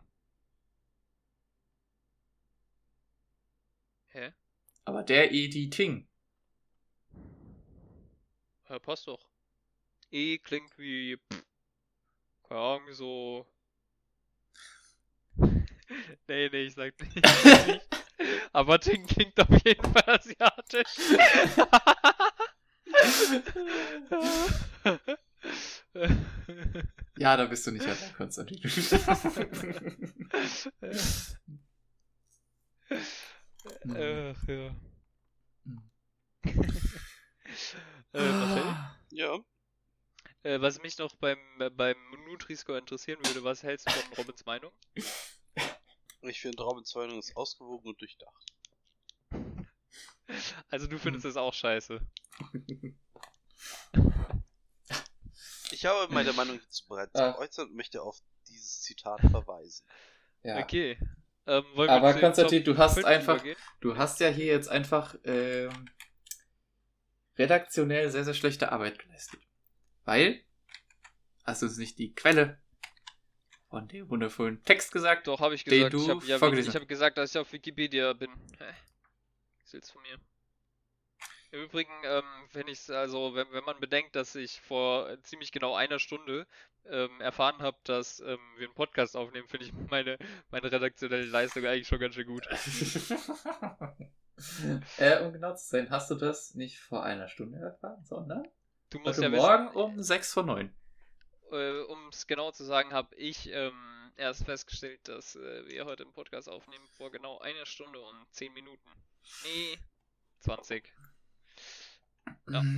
[4.09, 4.33] Hä?
[4.85, 5.49] Aber der E.
[5.49, 6.09] Die Ting.
[8.69, 9.29] Ja, passt doch.
[10.11, 11.17] E klingt wie.
[11.17, 11.45] Pff,
[12.49, 13.47] keine Ahnung, so.
[15.37, 17.27] nee, nee, ich sag nicht.
[18.53, 20.97] Aber Ting klingt auf jeden Fall asiatisch.
[27.19, 28.61] Ja, da bist du nicht allein, Konstantin.
[33.89, 34.77] Ach, ja.
[35.65, 35.91] Mhm.
[38.13, 38.77] äh, Marcel?
[39.11, 39.39] Ja.
[40.47, 41.39] Äh, was mich noch beim,
[41.77, 41.97] beim
[42.29, 44.71] Nutri-Score interessieren würde, was hältst du von Robins Meinung?
[46.23, 48.47] Ich finde Robins Meinung ist ausgewogen und durchdacht.
[50.69, 52.01] Also du findest das auch scheiße.
[55.73, 57.33] Ich habe meine Meinung dazu bereits Ah.
[57.33, 58.19] geäußert und möchte auf
[58.49, 59.85] dieses Zitat verweisen.
[60.45, 60.59] Ja.
[60.61, 60.97] Okay.
[61.49, 63.57] Ähm, wollen Aber Konstantin, du hast 5 einfach- übergehen?
[63.81, 65.91] Du hast ja hier jetzt einfach ähm,
[67.37, 69.41] redaktionell sehr, sehr schlechte Arbeit geleistet.
[70.07, 70.41] Weil
[71.45, 72.59] hast du uns nicht die Quelle
[73.69, 75.27] von dem wundervollen Text gesagt?
[75.27, 75.95] Doch, habe ich den gesagt.
[75.95, 78.31] du ich habe ja, ich hab gesagt, dass ich auf Wikipedia bin.
[78.59, 78.73] Hä?
[79.63, 80.21] Was willst du von mir?
[81.51, 85.75] Im Übrigen, ähm, wenn ich also, wenn, wenn man bedenkt, dass ich vor ziemlich genau
[85.75, 86.47] einer Stunde
[86.85, 90.19] ähm, erfahren habe, dass ähm, wir einen Podcast aufnehmen, finde ich meine,
[90.51, 92.47] meine redaktionelle Leistung eigentlich schon ganz schön gut.
[94.99, 98.47] äh, um genau zu sein, hast du das nicht vor einer Stunde erfahren, sondern
[98.91, 100.75] Du musst heute ja Morgen wissen, um 6 vor 9.
[101.53, 106.05] äh, um es genau zu sagen, habe ich ähm, erst festgestellt, dass äh, wir heute
[106.05, 108.89] einen Podcast aufnehmen vor genau einer Stunde und 10 Minuten.
[109.45, 109.79] Nee,
[110.41, 110.93] 20.
[112.49, 112.63] Ja.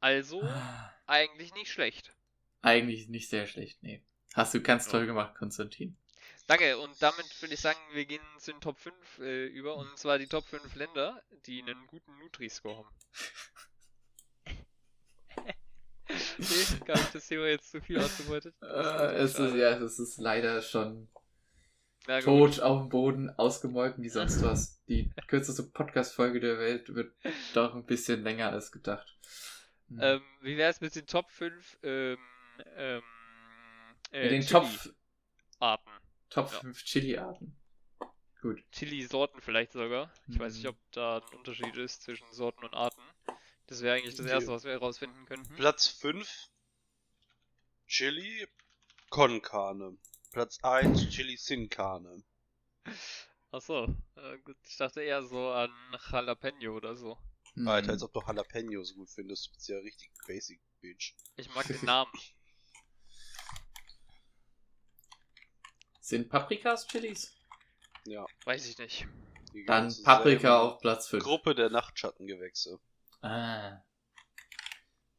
[0.00, 0.42] Also,
[1.06, 2.12] eigentlich nicht schlecht.
[2.60, 4.02] Eigentlich nicht sehr schlecht, nee.
[4.34, 5.96] Hast du ganz toll gemacht, Konstantin.
[6.46, 9.96] Danke, und damit würde ich sagen, wir gehen zu den Top 5 äh, über, und
[9.96, 12.88] zwar die Top 5 Länder, die einen guten Nutri-Score haben.
[16.38, 18.54] nee, gar nicht das Thema jetzt zu viel ausgebeutet.
[18.60, 21.08] Äh, es ist, ja, es ist leider schon
[22.06, 24.82] Na tot auf dem Boden, ausgemolken wie sonst was.
[24.86, 27.14] Die kürzeste Podcast-Folge der Welt wird
[27.54, 29.16] doch ein bisschen länger als gedacht.
[29.88, 29.98] Hm.
[30.00, 32.18] Ähm, wie wäre es mit den Top 5 ähm,
[32.76, 33.02] ähm,
[34.10, 35.01] äh, Mit den Top, Chili-Arten?
[36.32, 36.60] Top Ja.
[36.60, 37.56] 5 Chili-Arten.
[38.40, 38.62] Gut.
[38.72, 40.12] Chili-Sorten vielleicht sogar.
[40.28, 40.70] Ich weiß nicht, Mhm.
[40.70, 43.00] ob da ein Unterschied ist zwischen Sorten und Arten.
[43.66, 44.26] Das wäre eigentlich das.
[44.26, 45.54] Erste, was wir herausfinden könnten.
[45.54, 46.48] Platz 5
[47.86, 48.46] Chili
[49.10, 49.96] con Carne.
[50.32, 52.24] Platz 1 Chili sin Carne.
[53.50, 55.70] Achso, äh, gut, ich dachte eher so an
[56.10, 57.18] Jalapeno oder so.
[57.54, 57.68] Hm.
[57.68, 59.46] Alter, als ob du Jalapeno so gut findest.
[59.48, 61.14] Du bist ja richtig basic, Bitch.
[61.36, 62.10] Ich mag den Namen.
[66.12, 67.34] Sind Paprikas Chilis?
[68.04, 68.26] Ja.
[68.44, 69.08] Weiß ich nicht.
[69.54, 71.24] die Dann Paprika auf Platz 5.
[71.24, 72.78] Gruppe der Nachtschattengewächse.
[73.22, 73.80] Ah.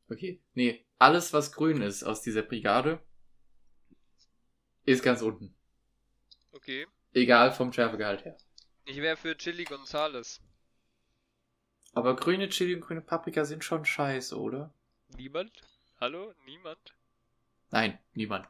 [0.07, 0.39] Okay.
[0.53, 3.03] Nee, alles was grün ist aus dieser Brigade
[4.85, 5.55] ist ganz unten.
[6.51, 6.85] Okay.
[7.11, 8.37] Egal vom Schärfegehalt her.
[8.85, 10.41] Ich wäre für Chili Gonzales.
[11.93, 14.71] Aber grüne Chili und grüne Paprika sind schon scheiße, oder?
[15.17, 15.59] Niemand?
[15.99, 16.35] Hallo?
[16.45, 16.93] Niemand?
[17.71, 18.47] Nein, niemand.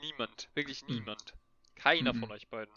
[0.00, 0.48] Niemand.
[0.54, 0.94] Wirklich Hm.
[0.94, 1.34] niemand.
[1.78, 2.20] Keiner Mhm.
[2.20, 2.72] von euch beiden.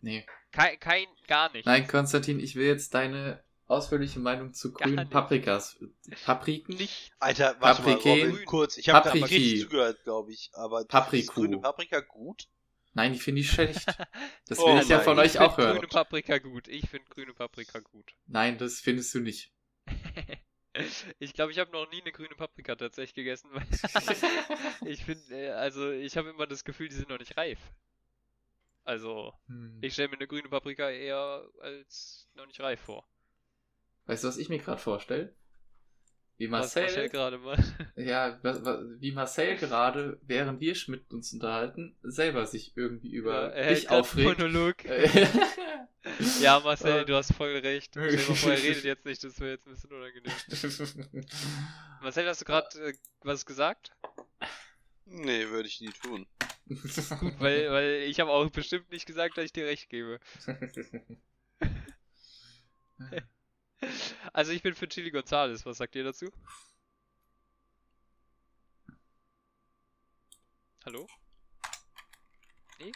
[0.00, 0.26] Nee.
[0.52, 1.66] Kein, kein, gar nicht.
[1.66, 5.08] Nein, Konstantin, ich will jetzt deine ausführliche Meinung zu grünen.
[5.10, 5.78] Paprikas.
[6.24, 6.76] Papriken?
[6.76, 7.10] Nicht.
[7.18, 8.08] Alter, warte Paprike.
[8.08, 8.76] mal, Robin, kurz.
[8.76, 10.50] Ich habe gerade mal richtig zugehört, glaube ich.
[10.54, 11.22] Aber Papriku.
[11.22, 12.48] ist grüne Paprika gut?
[12.94, 13.84] Nein, die finde ich schlecht.
[14.48, 15.72] Das Oh will ich ja von ich euch auch hören.
[15.76, 16.68] grüne Paprika gut.
[16.68, 18.12] Ich finde grüne Paprika gut.
[18.26, 19.52] Nein, das findest du nicht.
[21.18, 23.66] ich glaube, ich habe noch nie eine grüne Paprika tatsächlich gegessen, weil
[24.88, 27.58] ich finde, äh, also ich habe immer das Gefühl, die sind noch nicht reif.
[28.86, 29.78] Also, Hm.
[29.82, 33.04] ich stelle mir eine grüne Paprika eher als noch nicht reif vor.
[34.06, 35.34] Weißt du, was ich mir gerade vorstelle?
[36.38, 37.58] Wie Marcel Marcel, gerade mal.
[37.96, 38.38] ja,
[39.00, 43.90] wie Marcel gerade, während wir mit uns unterhalten, selber sich irgendwie über er hält dich
[43.90, 44.38] aufregt.
[44.38, 44.76] Monolog.
[46.40, 47.90] Ja, Marcel, du hast voll recht.
[47.92, 50.32] Stell er redet jetzt nicht, das wäre jetzt ein bisschen unangenehm.
[52.00, 53.90] Marcel, hast du gerade äh, was gesagt?
[55.04, 56.28] Nee, würde ich nie tun.
[56.68, 56.80] Gut,
[57.40, 60.20] weil, weil ich habe auch bestimmt nicht gesagt, dass ich dir recht gebe.
[64.32, 65.66] Also ich bin für Chili Gonzales.
[65.66, 66.32] Was sagt ihr dazu?
[70.86, 71.06] Hallo?
[72.78, 72.92] Nee?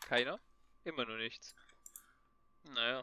[0.00, 0.40] Keiner?
[0.84, 1.54] Immer nur nichts.
[2.64, 3.02] Naja.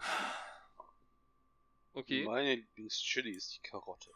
[1.93, 2.25] Okay.
[2.25, 4.11] Meine Lieblingschili ist die Karotte.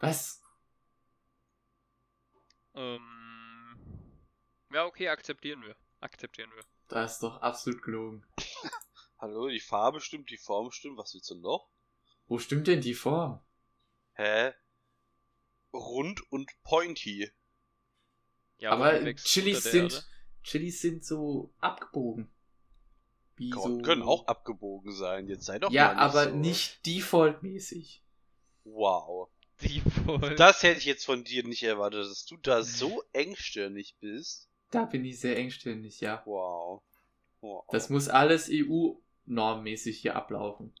[0.00, 0.40] Was?
[2.74, 3.23] Ähm.
[4.74, 5.76] Ja, okay, akzeptieren wir.
[6.00, 6.64] Akzeptieren wir.
[6.88, 8.26] Das ist doch absolut gelogen.
[9.18, 10.98] Hallo, die Farbe stimmt, die Form stimmt.
[10.98, 11.70] Was willst du noch?
[12.26, 13.40] Wo stimmt denn die Form?
[14.14, 14.52] Hä?
[15.72, 17.30] Rund und pointy.
[18.58, 20.08] Ja, Aber Chilis der sind.
[20.42, 22.28] Chilis sind so abgebogen.
[23.36, 23.82] Wie Karotten so...
[23.82, 25.28] können auch abgebogen sein.
[25.28, 26.36] Jetzt sei doch Ja, mal nicht aber so.
[26.36, 28.02] nicht defaultmäßig.
[28.64, 29.30] Wow.
[30.04, 30.34] Voll.
[30.34, 34.48] Das hätte ich jetzt von dir nicht erwartet, dass du da so engstirnig bist.
[34.74, 36.20] Da bin ich sehr engstirnig, ja.
[36.26, 36.82] Wow.
[37.40, 40.74] Oh, Das muss alles EU-normmäßig hier ablaufen.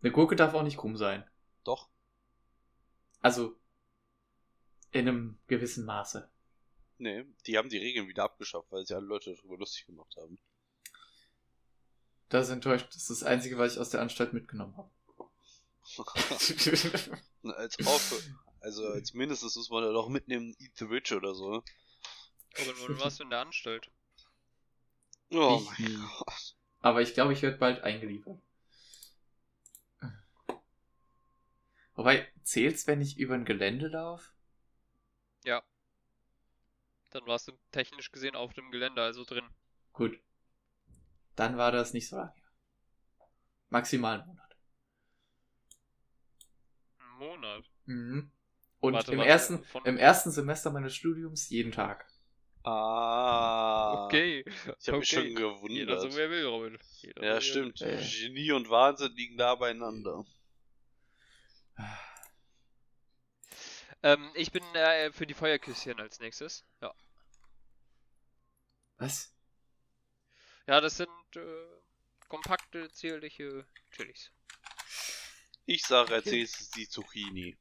[0.00, 1.28] Eine Gurke darf auch nicht krumm sein.
[1.64, 1.88] Doch.
[3.22, 3.56] Also
[4.92, 6.30] in einem gewissen Maße.
[6.98, 10.38] Nee, die haben die Regeln wieder abgeschafft, weil sie alle Leute darüber lustig gemacht haben.
[12.28, 12.86] Das ist enttäuscht.
[12.90, 14.92] Das ist das Einzige, was ich aus der Anstalt mitgenommen habe.
[17.56, 18.22] als auf,
[18.60, 21.64] also als mindestens muss man da doch mitnehmen Eat the Witch oder so.
[22.56, 23.90] Robin, wann warst du in der Anstalt?
[25.32, 26.10] Oh Ich mein nie.
[26.18, 26.54] Gott.
[26.80, 28.40] Aber ich glaube, ich werde bald eingeliefert.
[31.94, 34.28] Wobei, zählt's, wenn ich über ein Gelände laufe?
[35.44, 35.62] Ja.
[37.10, 39.48] Dann warst du technisch gesehen auf dem Gelände, also drin.
[39.94, 40.18] Gut.
[41.36, 42.32] Dann war das nicht so lange.
[43.70, 44.56] Maximal einen Monat.
[46.98, 47.70] Ein Monat.
[47.86, 48.30] Mhm.
[48.80, 52.06] Und Warte, im, warte, ersten, von- im ersten Semester meines Studiums jeden Tag.
[52.64, 54.04] Ah.
[54.04, 54.44] Okay.
[54.78, 55.34] Ich habe mich okay.
[55.34, 56.16] schon Jeder so gewundert.
[56.16, 56.78] wer will, Robin.
[57.00, 57.80] Jeder Ja, stimmt.
[57.80, 57.96] Äh.
[57.96, 60.24] Genie und Wahnsinn liegen da beieinander.
[61.76, 61.84] will.
[64.04, 66.64] Ähm, ich bin äh, für die Feuerküsschen als nächstes.
[66.80, 66.92] Ja.
[68.98, 69.32] Was?
[70.66, 71.66] Ja, das sind äh,
[72.28, 74.30] kompakte, zierliche Chilis.
[75.66, 77.56] Ich sage als nächstes die Zucchini.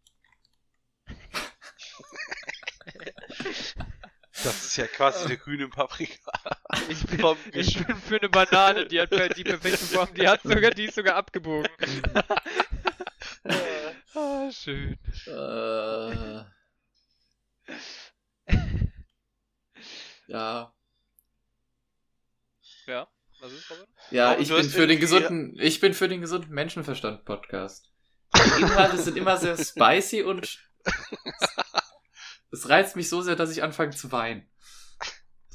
[4.44, 6.32] Das ist ja quasi der grüne Paprika.
[6.88, 7.20] Ich bin,
[7.52, 10.96] ich bin für eine Banane, die hat die perfekte Form, die hat sogar, die ist
[10.96, 11.70] sogar abgebogen.
[14.16, 14.98] ah, schön.
[15.28, 16.44] Äh,
[20.28, 20.74] ja.
[22.88, 23.08] Ja,
[23.42, 23.86] was ist, Robin?
[24.12, 27.92] Ja, ich bin für den gesunden, ich bin für den gesunden Menschenverstand Podcast.
[28.36, 30.60] Die Inhalte sind immer sehr spicy und
[32.52, 34.48] es reizt mich so sehr, dass ich anfange zu weinen.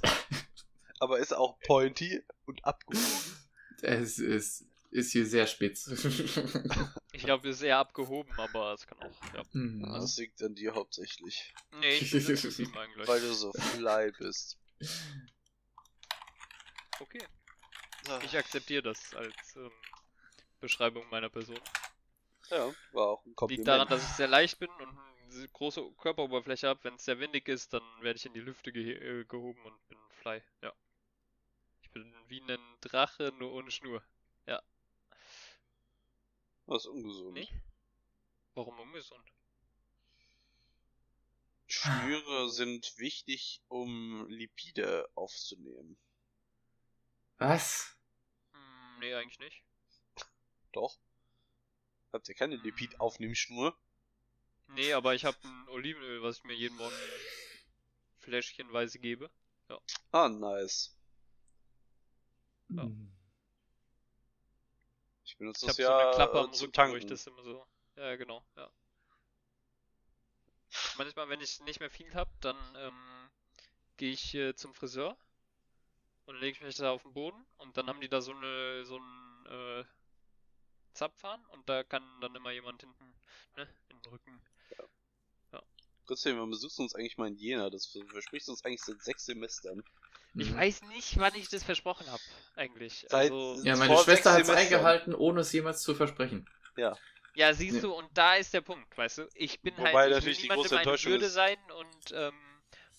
[0.98, 3.06] Aber ist auch pointy und abgehoben.
[3.82, 5.86] Es ist, ist hier sehr spitz.
[7.12, 9.42] Ich glaube, ist eher abgehoben, aber es kann auch, ja.
[9.52, 9.82] Hm.
[9.90, 11.54] Das liegt an dir hauptsächlich.
[11.80, 13.08] Nee, ich bin nicht zufrieden eigentlich.
[13.08, 14.58] Weil du so fly bist.
[17.00, 17.26] Okay,
[18.22, 19.70] ich akzeptiere das als ähm,
[20.60, 21.58] Beschreibung meiner Person.
[22.50, 23.66] Ja, war auch ein Kompliment.
[23.66, 24.98] Liegt daran, dass ich sehr leicht bin und
[25.36, 26.84] eine große Körperoberfläche habe.
[26.84, 29.88] Wenn es sehr windig ist, dann werde ich in die Lüfte gehe äh, gehoben und
[29.88, 30.42] bin fly.
[30.62, 30.72] Ja.
[31.82, 34.02] Ich bin wie ein Drache, nur ohne Schnur.
[36.66, 37.34] Das ist ungesund.
[37.34, 37.48] Nee?
[38.54, 39.24] Warum ungesund?
[41.68, 45.96] Schnüre sind wichtig, um Lipide aufzunehmen.
[47.38, 47.96] Was?
[48.52, 49.62] Hm, nee, eigentlich nicht.
[50.72, 50.98] Doch.
[52.12, 53.76] Habt ihr keine Lipidaufnehmschnur?
[54.68, 56.96] Nee, aber ich habe ein Olivenöl, was ich mir jeden Morgen
[58.18, 59.30] fläschchenweise gebe.
[60.12, 60.96] Ah, nice.
[62.68, 62.82] Ja.
[62.82, 63.12] Hm.
[65.24, 67.06] Ich benutze Ich das habe ja so eine Klappe am äh, zum Rücken, wo ich
[67.06, 67.06] Tanken.
[67.06, 67.66] das immer so.
[67.96, 68.70] Ja, genau, ja.
[70.96, 73.30] Manchmal, wenn ich nicht mehr viel hab, dann ähm,
[73.96, 75.16] gehe ich äh, zum Friseur
[76.26, 78.96] und lege mich da auf den Boden und dann haben die da so eine so
[78.96, 79.84] einen äh,
[80.92, 83.14] Zapfhahn und da kann dann immer jemand hinten
[83.56, 84.40] ne, in den Rücken.
[86.06, 87.70] Christian, wann besuchst du uns eigentlich mal in Jena?
[87.70, 89.82] Das versprichst du uns eigentlich seit sechs Semestern.
[90.34, 90.56] Ich Mhm.
[90.56, 92.22] weiß nicht, wann ich das versprochen habe,
[92.56, 93.06] eigentlich.
[93.08, 96.46] Seit- Also, Ja, meine Schwester hat es eingehalten, ohne es jemals zu versprechen.
[97.34, 97.82] Ja, siehst Ja.
[97.82, 99.28] du, und da ist der Punkt, weißt du?
[99.34, 102.34] Ich bin Wobei halt, ich will natürlich die große Enttäuschung Bürde ist- sein und ähm,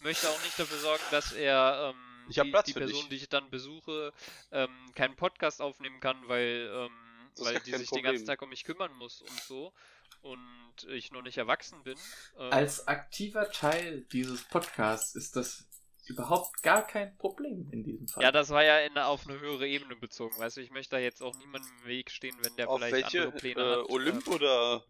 [0.02, 3.10] möchte auch nicht dafür sorgen, dass er ähm, Ich die, Platz die für Person, dich.
[3.10, 4.14] die ich dann besuche,
[4.52, 6.92] ähm, keinen Podcast aufnehmen kann, weil, ähm,
[7.40, 8.26] weil ja die sich den ganzen Problem.
[8.26, 9.74] Tag um mich kümmern muss und so
[10.22, 12.00] und ich noch nicht erwachsen bin.
[12.38, 15.66] Ähm, Als aktiver Teil dieses Podcasts ist das
[16.08, 18.24] überhaupt gar kein Problem in diesem Fall.
[18.24, 21.00] ja, das war ja in, auf eine höhere Ebene bezogen, weißt du, ich möchte da
[21.00, 23.20] jetzt auch niemandem im Weg stehen, wenn der Auf vielleicht welche?
[23.20, 23.90] andere Pläne Äh, hat.
[23.90, 24.84] Olymp ähm, oder?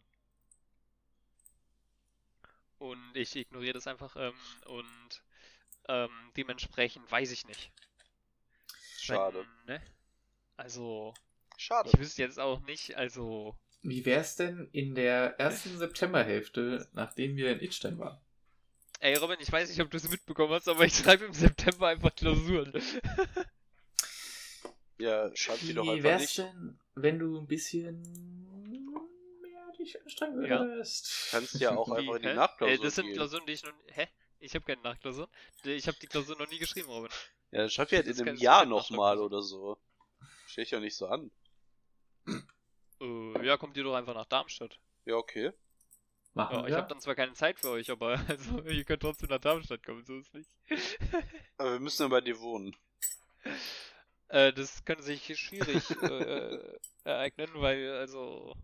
[2.79, 4.33] Und ich ignoriere das einfach ähm,
[4.65, 5.23] und
[5.89, 7.71] ähm, dementsprechend weiß ich nicht.
[8.95, 9.47] Schade.
[9.65, 9.81] Wenn, ne?
[10.57, 11.13] Also,
[11.57, 11.93] Schade.
[11.93, 13.57] ich wüsste jetzt auch nicht, also.
[13.81, 18.19] Wie wär's denn in der ersten Septemberhälfte, nachdem wir in Itstein waren?
[18.99, 21.87] Ey Robin, ich weiß nicht, ob du es mitbekommen hast, aber ich schreibe im September
[21.87, 22.73] einfach Klausuren.
[24.99, 26.37] Ja, schreib die doch Wie einfach wär's nicht.
[26.39, 28.01] denn, wenn du ein bisschen
[29.41, 30.61] mehr dich anstrengen Ja.
[30.61, 31.27] würdest?
[31.29, 32.33] Kannst ja auch Wie, einfach in die?
[32.33, 33.13] Nachklausur Äh, das sind gehen.
[33.15, 33.73] Klausuren, die ich noch.
[33.91, 34.07] Hä?
[34.39, 35.29] Ich habe keine Nachklausuren.
[35.65, 37.11] Ich habe die Klausur noch nie geschrieben, Robin.
[37.51, 39.77] Ja, dann schreib die halt in einem Jahr nochmal oder so.
[40.47, 41.29] Stell ich ja nicht so an.
[42.99, 44.79] Äh, ja, kommt ihr doch einfach nach Darmstadt.
[45.05, 45.51] Ja, okay.
[46.33, 49.29] Machen Ja, ich habe dann zwar keine Zeit für euch, aber also, ihr könnt trotzdem
[49.29, 50.49] nach Darmstadt kommen, so ist nicht.
[51.57, 52.75] Aber wir müssen ja bei dir wohnen.
[54.27, 56.59] Äh, das könnte sich schwierig äh,
[57.03, 58.55] ereignen, weil, also,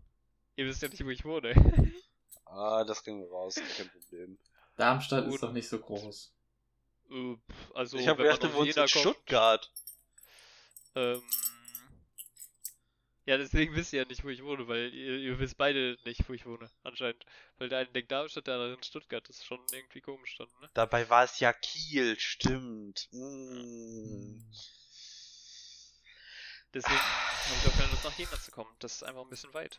[0.56, 1.52] ihr wisst ja nicht, wo ich wohne.
[2.46, 4.38] Ah, das kriegen wir raus, kein Problem.
[4.76, 6.32] Darmstadt Und- ist doch nicht so groß.
[7.10, 7.36] Äh,
[7.74, 9.72] also, ich habe gedacht, du wohnst in kommt, Stuttgart.
[10.94, 11.20] Ähm,
[13.26, 16.28] ja, deswegen wisst ihr ja nicht, wo ich wohne, weil ihr, ihr wisst beide nicht,
[16.28, 17.24] wo ich wohne, anscheinend.
[17.58, 19.26] Weil der eine denkt Darmstadt, der andere in Stuttgart.
[19.28, 20.70] Das ist schon irgendwie komisch dann, ne?
[20.74, 23.08] Dabei war es ja Kiel, stimmt.
[23.12, 24.40] Mm.
[26.74, 28.74] Deswegen habe ich auch keine Lust, nach Jena zu kommen.
[28.80, 29.78] Das ist einfach ein bisschen weit.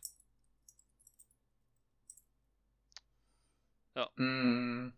[4.17, 4.89] Mm.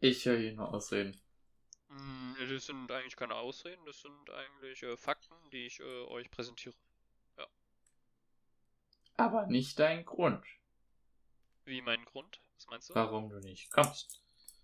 [0.00, 1.20] Ich höre hier nur Ausreden.
[1.88, 6.30] Mm, Das sind eigentlich keine Ausreden, das sind eigentlich äh, Fakten, die ich äh, euch
[6.30, 6.74] präsentiere.
[9.22, 10.44] Aber nicht dein Grund,
[11.64, 12.40] Wie mein Grund?
[12.56, 12.94] Was meinst du?
[12.96, 14.20] warum du nicht kommst.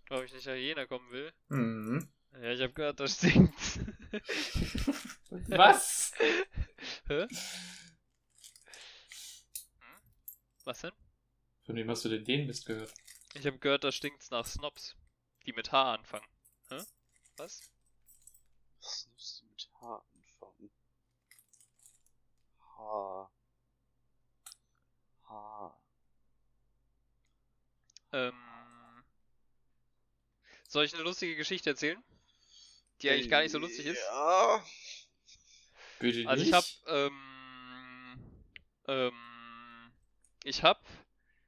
[0.08, 1.32] Warum ich nicht nach Jena kommen will?
[1.48, 2.12] Mhm.
[2.32, 3.54] Ja, ich habe gehört, das stinkt.
[5.48, 6.12] Was?
[7.06, 7.26] Hä?
[9.78, 10.00] Hm?
[10.64, 10.92] Was denn?
[11.64, 12.92] Von wem hast du denn den Mist gehört?
[13.34, 14.96] Ich habe gehört, da stinkt's nach Snobs,
[15.46, 16.26] die mit H anfangen.
[16.70, 16.82] Hä?
[17.36, 17.60] Was?
[18.80, 20.70] Was musst du mit H anfangen?
[22.76, 23.30] H.
[25.28, 25.74] H.
[28.12, 28.34] Ähm.
[30.68, 32.02] Soll ich eine lustige Geschichte erzählen?
[33.02, 34.02] Die eigentlich gar nicht so lustig ist?
[34.10, 34.62] Ja.
[36.00, 36.84] Bitte Also ich nicht.
[36.86, 38.44] hab, ähm,
[38.86, 39.92] ähm,
[40.44, 40.82] ich hab,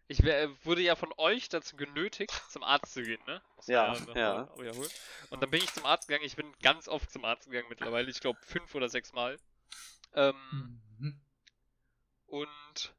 [0.09, 3.43] ich wär, wurde ja von euch dazu genötigt, zum Arzt zu gehen, ne?
[3.57, 4.59] Man Ja, noch ja.
[4.59, 4.91] wiederholen.
[5.31, 8.11] Und dann bin ich zum Arzt gegangen, ich bin ganz oft zum Arzt gegangen mittlerweile,
[8.11, 9.39] ich glaube fünf oder sechs Mal.
[10.14, 10.35] Ähm,
[10.99, 11.20] Mhm.
[12.26, 12.95] und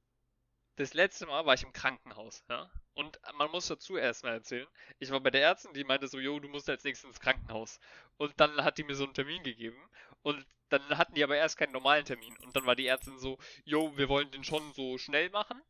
[0.81, 2.69] das letzte Mal war ich im Krankenhaus, ja.
[2.95, 4.67] Und man muss dazu erstmal erzählen,
[4.97, 7.79] ich war bei der Ärztin, die meinte so, jo, du musst als nächstes ins Krankenhaus.
[8.17, 9.77] Und dann hat die mir so einen Termin gegeben.
[10.23, 12.35] Und dann hatten die aber erst keinen normalen Termin.
[12.37, 15.61] Und dann war die Ärztin so, jo, wir wollen den schon so schnell machen.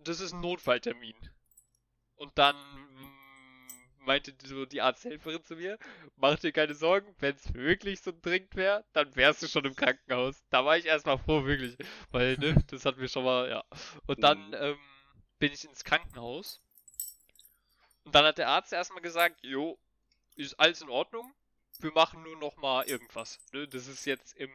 [0.00, 1.16] Das ist ein Notfalltermin.
[2.16, 2.54] Und dann
[4.04, 5.78] meinte die- so die Arzthelferin zu mir,
[6.16, 9.74] mach dir keine Sorgen, wenn es wirklich so dringend wäre, dann wärst du schon im
[9.76, 10.44] Krankenhaus.
[10.50, 11.76] Da war ich erstmal froh, wirklich.
[12.10, 13.64] Weil, ne, das hat mir schon mal, ja.
[14.06, 14.54] Und dann Mhm.
[14.54, 14.78] ähm,
[15.38, 16.60] bin ich ins Krankenhaus.
[18.04, 19.78] Und dann hat der Arzt erstmal gesagt, jo,
[20.36, 21.32] ist alles in Ordnung.
[21.80, 23.38] Wir machen nur noch mal irgendwas.
[23.52, 23.66] Ne?
[23.66, 24.50] Das ist jetzt im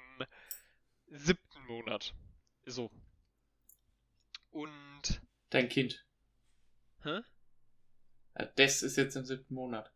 [1.08, 2.14] siebten Monat.
[2.66, 2.91] So.
[4.52, 5.22] Und.
[5.50, 6.06] Dein Kind.
[7.04, 7.22] Hä?
[8.56, 9.92] Das ist jetzt im siebten Monat.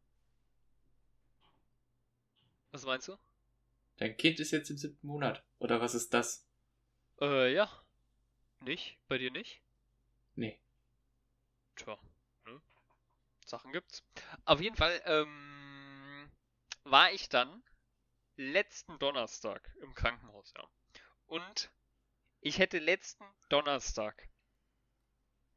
[2.71, 3.17] Was meinst du?
[3.97, 5.43] Dein Kind ist jetzt im siebten Monat.
[5.59, 6.45] Oder was ist das?
[7.21, 7.69] Äh, ja.
[8.61, 8.97] Nicht?
[9.07, 9.61] Bei dir nicht?
[10.35, 10.59] Nee.
[11.75, 11.97] Tja,
[12.45, 12.61] ne?
[13.45, 14.03] Sachen gibt's.
[14.45, 16.31] Auf jeden Fall, ähm,
[16.83, 17.63] war ich dann
[18.35, 20.67] letzten Donnerstag im Krankenhaus, ja.
[21.27, 21.71] Und
[22.41, 24.29] ich hätte letzten Donnerstag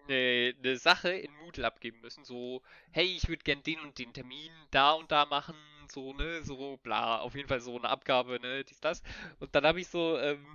[0.08, 4.12] eine, eine Sache in Moodle abgeben müssen, so, hey, ich würde gern den und den
[4.12, 5.56] Termin da und da machen,
[5.90, 9.02] so, ne, so, bla, auf jeden Fall so eine Abgabe, ne, dies, das.
[9.40, 10.46] Und dann habe ich so, ähm,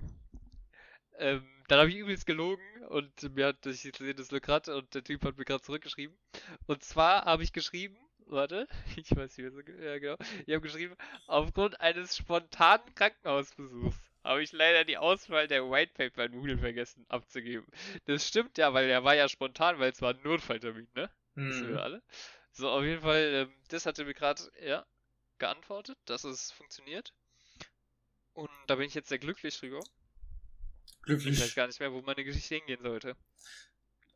[1.17, 5.03] ähm, dann habe ich übelst gelogen und mir hat, ich sehe das gerade und der
[5.03, 6.17] Typ hat mir gerade zurückgeschrieben.
[6.67, 10.61] Und zwar habe ich geschrieben, warte, ich weiß nicht mehr so, ja genau, ich habe
[10.61, 10.95] geschrieben,
[11.27, 17.05] aufgrund eines spontanen Krankenhausbesuchs habe ich leider die Auswahl der White Paper in Moodle vergessen
[17.09, 17.67] abzugeben.
[18.05, 21.09] Das stimmt ja, weil der war ja spontan, weil es war ein Notfalltermin, ne?
[21.47, 21.81] Wissen wir Mhm.
[21.81, 22.01] alle.
[22.51, 24.85] So, auf jeden Fall, ähm, das hatte mir gerade, ja,
[25.39, 27.13] geantwortet, dass es funktioniert.
[28.33, 29.87] Und da bin ich jetzt sehr glücklich drüber.
[31.23, 31.55] Ich weiß Glücklich.
[31.55, 33.15] gar nicht mehr, wo meine Geschichte hingehen sollte.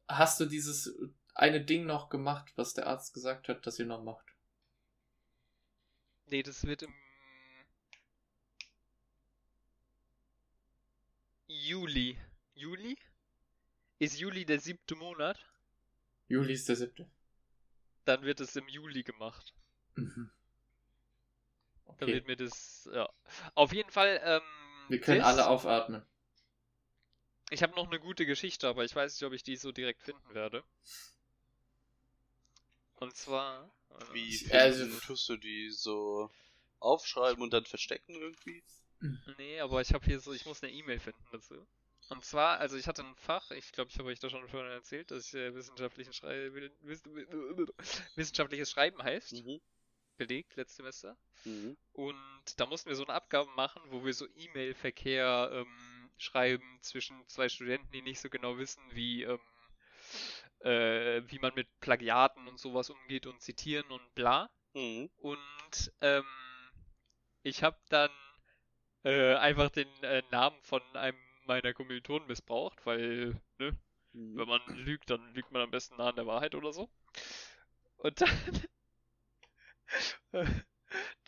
[0.07, 0.97] Hast du dieses
[1.35, 4.25] eine Ding noch gemacht, was der Arzt gesagt hat, dass ihr noch macht?
[6.27, 6.93] Nee, das wird im
[11.63, 12.17] Juli.
[12.53, 12.97] Juli?
[13.99, 15.39] Ist Juli der siebte Monat?
[16.27, 17.09] Juli ist der siebte.
[18.05, 19.53] Dann wird es im Juli gemacht.
[19.95, 20.29] Mhm.
[21.85, 22.07] Dann Okay.
[22.13, 23.09] wird mir das, ja.
[23.53, 24.41] Auf jeden Fall, ähm,
[24.89, 26.05] Wir können alle aufatmen.
[27.51, 30.01] Ich habe noch eine gute Geschichte, aber ich weiß nicht, ob ich die so direkt
[30.01, 30.63] finden werde.
[32.95, 33.71] Und zwar.
[33.91, 36.29] äh, Wie Also- tust du die so
[36.79, 38.63] aufschreiben und dann verstecken irgendwie?
[39.37, 41.67] Nee, aber ich habe hier so, ich muss eine E-Mail finden dazu.
[42.09, 44.71] Und zwar, also ich hatte ein Fach, ich glaube, ich habe euch da schon vorhin
[44.71, 47.03] erzählt, dass ich äh, wissenschaftlichen Schrei wiss
[48.15, 49.59] wissenschaftliches Schreiben heißt, Mhm.
[50.17, 51.17] belegt letztes Semester.
[51.45, 51.77] Mhm.
[51.93, 52.15] Und
[52.57, 57.49] da mussten wir so eine Abgabe machen, wo wir so E-Mail-Verkehr ähm, schreiben zwischen zwei
[57.49, 59.39] Studenten, die nicht so genau wissen, wie, ähm,
[60.59, 64.49] äh, wie man mit Plagiaten und sowas umgeht und zitieren und bla.
[64.73, 65.09] Mhm.
[65.17, 66.25] Und ähm,
[67.43, 68.09] ich habe dann
[69.05, 73.77] äh, einfach den äh, Namen von einem meiner Kommilitonen missbraucht, weil, ne,
[74.13, 74.37] Hm.
[74.37, 76.89] wenn man lügt, dann lügt man am besten nah an der Wahrheit oder so.
[77.97, 78.29] Und dann,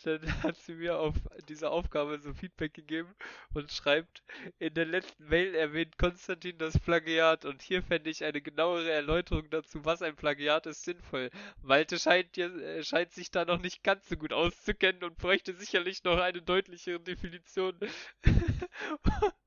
[0.04, 1.14] dann hat sie mir auf
[1.48, 3.14] diese Aufgabe so Feedback gegeben
[3.54, 4.22] und schreibt,
[4.58, 9.50] in der letzten Mail erwähnt Konstantin das Plagiat und hier fände ich eine genauere Erläuterung
[9.50, 11.30] dazu, was ein Plagiat ist, sinnvoll.
[11.62, 16.04] Malte scheint, äh, scheint sich da noch nicht ganz so gut auszukennen und bräuchte sicherlich
[16.04, 17.78] noch eine deutlichere Definition.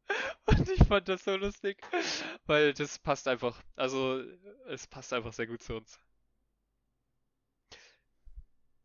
[0.46, 1.78] Und ich fand das so lustig,
[2.46, 3.62] weil das passt einfach.
[3.76, 4.24] Also,
[4.68, 6.00] es passt einfach sehr gut zu uns.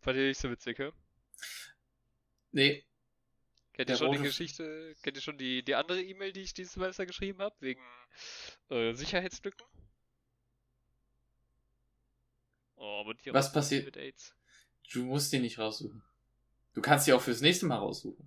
[0.01, 0.93] Fand ihr nicht so witzig, hä?
[2.53, 2.87] Nee,
[3.77, 6.73] Kennt ihr schon die Geschichte, kennt ihr schon die, die andere E-Mail, die ich dieses
[6.73, 7.83] Semester geschrieben habe, wegen
[8.71, 9.67] äh, Sicherheitslücken?
[12.77, 13.85] Oh, aber die Was passiert?
[13.85, 14.35] mit AIDS.
[14.95, 16.03] du musst die nicht raussuchen.
[16.73, 18.27] Du kannst die auch fürs nächste Mal raussuchen.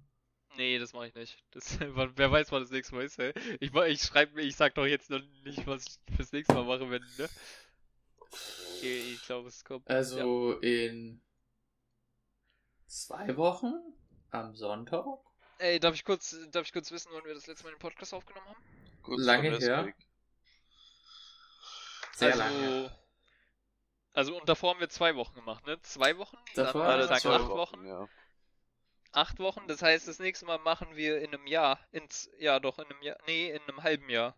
[0.56, 1.44] Nee, das mache ich nicht.
[1.50, 3.34] Das, wer weiß, wann das nächste Mal ist, ey.
[3.60, 6.66] Ich, ich schreibe mir, ich sag doch jetzt noch nicht, was ich fürs nächste Mal
[6.66, 7.30] mache, wenn, ne?
[8.84, 9.90] Ich, ich glaube, es kommt.
[9.90, 11.22] Also in
[12.90, 13.74] zwei Wochen
[14.32, 15.06] am Sonntag.
[15.60, 18.14] Ey, darf ich kurz, darf ich kurz wissen, wann wir das letzte Mal den Podcast
[18.14, 18.64] aufgenommen haben?
[19.04, 19.94] Kurz Lange her.
[22.14, 23.00] Sehr also, lange.
[24.14, 25.82] Also und davor haben wir zwei Wochen gemacht, ne?
[25.82, 26.38] Zwei Wochen?
[26.56, 27.86] Davor dann sagen zwei acht Wochen.
[27.86, 28.10] Ja.
[29.12, 31.80] Acht Wochen, das heißt, das nächste Mal machen wir in einem Jahr.
[31.92, 33.18] Ins, ja, doch, in einem Jahr.
[33.26, 34.36] Nee, in einem halben Jahr.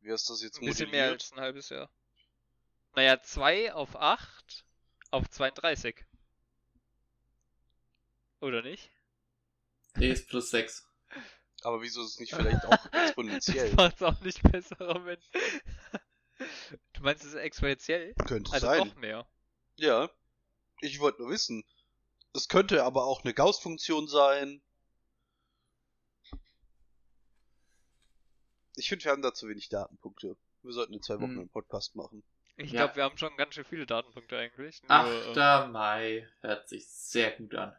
[0.00, 1.90] Wie hast du das jetzt Ein bisschen mehr als ein halbes Jahr.
[2.94, 4.64] Naja, 2 auf 8
[5.10, 6.04] auf 32.
[8.40, 8.90] Oder nicht?
[9.96, 10.86] Nee, ist plus sechs.
[11.62, 13.68] Aber wieso ist es nicht vielleicht auch exponentiell?
[13.70, 15.16] Das macht's auch nicht besser, Robin.
[16.92, 18.14] Du meinst es ist exponentiell?
[18.26, 18.88] Könnte Also sein.
[18.88, 19.26] noch mehr.
[19.76, 20.10] Ja.
[20.80, 21.64] Ich wollte nur wissen.
[22.34, 24.60] Es könnte aber auch eine Gauss-Funktion sein.
[28.76, 30.36] Ich finde, wir haben da zu wenig Datenpunkte.
[30.62, 31.38] Wir sollten in zwei Wochen Hm.
[31.40, 32.22] einen Podcast machen.
[32.58, 32.82] Ich Ja.
[32.84, 34.82] glaube, wir haben schon ganz schön viele Datenpunkte eigentlich.
[34.82, 35.36] Nur, 8.
[35.66, 37.74] ähm, Mai hört sich sehr gut an.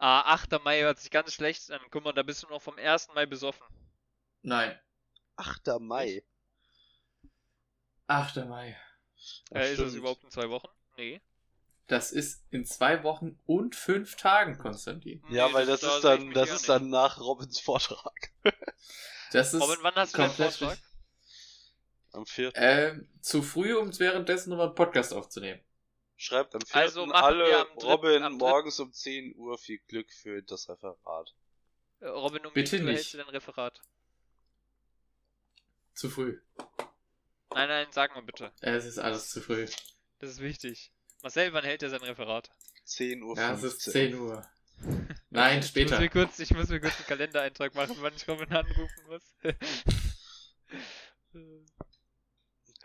[0.00, 0.62] Ah, 8.
[0.64, 1.80] Mai hört sich ganz schlecht an.
[1.90, 3.08] Guck mal, da bist du noch vom 1.
[3.14, 3.64] Mai besoffen.
[4.42, 4.78] Nein,
[5.36, 5.78] 8.
[5.80, 6.24] Mai.
[8.06, 8.36] 8.
[8.46, 8.76] Mai.
[9.50, 10.68] Ja, äh, ist das überhaupt in zwei Wochen?
[10.96, 11.20] Nee.
[11.86, 15.22] Das ist in zwei Wochen und fünf Tagen, Konstantin.
[15.28, 16.68] Ja, Nee, weil das, da ist dann, das ist nicht.
[16.68, 18.32] dann nach Robins Vortrag.
[19.32, 20.78] Das ist Robin, wann hast du deinen komplett Vortrag?
[22.12, 22.50] Am 4.
[22.56, 25.60] Ähm, zu früh, um währenddessen nochmal einen Podcast aufzunehmen.
[26.22, 26.76] Schreibt am 4.
[26.76, 30.42] Also machen alle wir am dritten- Robin dritten- morgens um 10 Uhr viel Glück für
[30.42, 31.34] das Referat.
[32.00, 33.80] Äh, Robin, um Bitte wie viel hältst du dein Referat?
[35.94, 36.38] Zu früh.
[37.54, 38.52] Nein, nein, sag mal bitte.
[38.60, 39.66] Es ist alles zu früh.
[40.18, 40.92] Das ist wichtig.
[41.22, 42.50] Marcel, wann hält er sein Referat?
[42.84, 43.38] 10 Uhr.
[43.38, 43.92] Ja, es ist 15.
[44.12, 44.46] 10 Uhr.
[45.30, 46.00] Nein, Ich muss, später.
[46.00, 49.22] mir kurz, ich muss mir kurz einen Kalendereintrag machen, wann ich Robin anrufen muss.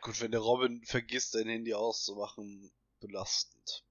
[0.02, 3.84] Gut, wenn der Robin vergisst, sein Handy auszumachen, belastend.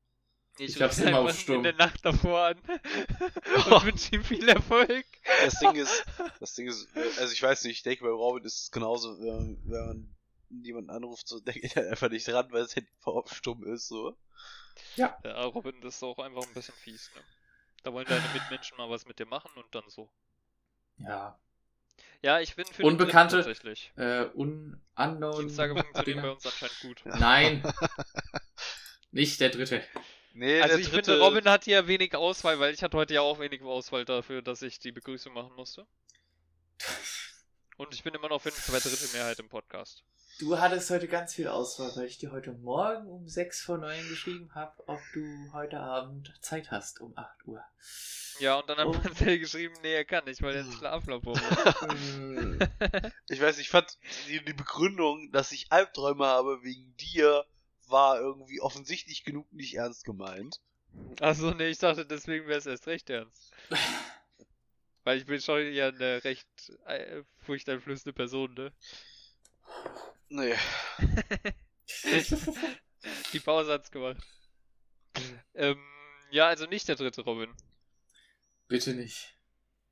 [0.59, 1.57] Ich ruf hab's immer auf Stumm.
[1.57, 2.59] in der Nacht davor an
[3.71, 5.05] und wünsche ihm viel Erfolg.
[5.45, 6.05] Das Ding ist,
[6.39, 6.89] das Ding ist,
[7.19, 10.17] also ich weiß nicht, ich denke bei Robin ist es genauso, wenn man, wenn man
[10.63, 14.17] jemanden anruft, so denkt er einfach nicht dran, weil das Handy auf stumm ist, so.
[14.97, 17.23] Ja, Robin, das ist auch einfach ein bisschen fies, ne?
[17.83, 20.09] Da wollen deine Mitmenschen mal was mit dir machen und dann so.
[20.99, 21.39] Ja.
[22.23, 23.93] Ja, ich bin für Unbekannte- den tatsächlich.
[23.97, 25.41] Äh, un unknown.
[25.41, 27.03] Dienstage funktionieren bei uns anscheinend gut.
[27.05, 27.63] Nein.
[29.15, 29.81] Nicht der dritte.
[30.33, 33.15] Nee, Also der ich dritte, finde, Robin hat hier wenig Auswahl, weil ich hatte heute
[33.15, 35.87] ja auch wenig Auswahl dafür, dass ich die Begrüßung machen musste.
[37.77, 40.03] Und ich bin immer noch für eine zwei Drittel Mehrheit im Podcast.
[40.41, 44.09] Du hattest heute ganz viel Auswahl, weil ich dir heute Morgen um 6 vor 9
[44.09, 47.62] geschrieben habe, ob du heute Abend Zeit hast um 8 Uhr.
[48.41, 48.95] Ja, und dann hat Oh.
[48.95, 51.37] Marcel geschrieben, nee, er kann nicht, weil er einen Schlaflabor
[53.29, 53.97] ich weiß, ich fand
[54.27, 57.45] die, die Begründung, dass ich Albträume habe wegen dir,
[57.91, 60.61] war irgendwie offensichtlich genug nicht ernst gemeint.
[61.20, 63.53] Achso, nee, ich dachte, deswegen wäre es erst recht ernst.
[65.05, 66.49] Weil ich bin schon ja eine recht
[66.87, 68.72] äh, furchteinflößende Person, ne?
[70.28, 70.55] Nee.
[73.32, 74.22] Die Pause hat's gemacht.
[75.55, 75.78] Ähm,
[76.30, 77.55] ja, also nicht der dritte Robin.
[78.66, 79.37] Bitte nicht.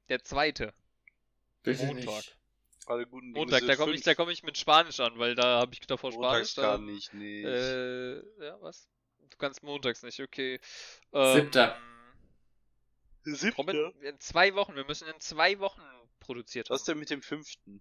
[0.08, 0.72] Der zweite.
[1.62, 2.06] Bitte Montag.
[2.06, 2.36] nicht.
[2.86, 5.34] Alle guten Dinge Montag, sind da komme ich, da komm ich mit Spanisch an, weil
[5.34, 6.68] da habe ich davor Montags Spanisch.
[6.76, 7.44] kann da- ich nicht.
[7.44, 8.88] Äh, ja, was?
[9.30, 10.60] Du kannst montags nicht, okay.
[11.12, 11.80] Ähm, Siebter.
[13.24, 13.92] Siebter?
[14.02, 15.80] In zwei Wochen, wir müssen in zwei Wochen
[16.18, 16.86] produziert Was haben.
[16.86, 17.80] denn mit dem fünften?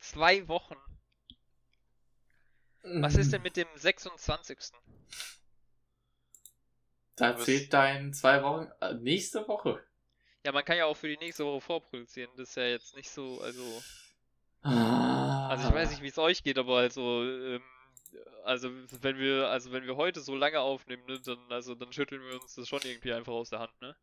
[0.00, 0.76] Zwei Wochen.
[2.82, 4.58] Was ist denn mit dem 26.?
[7.16, 9.84] Da Was- zählt dein zwei Wochen, äh, nächste Woche.
[10.48, 12.30] Ja, man kann ja auch für die nächste Woche vorproduzieren.
[12.38, 13.82] Das ist ja jetzt nicht so, also.
[14.62, 15.48] Ah.
[15.50, 17.62] Also ich weiß nicht, wie es euch geht, aber also, ähm,
[18.44, 18.70] also
[19.02, 22.40] wenn wir, also wenn wir heute so lange aufnehmen, ne, dann, also dann schütteln wir
[22.40, 23.94] uns das schon irgendwie einfach aus der Hand, ne?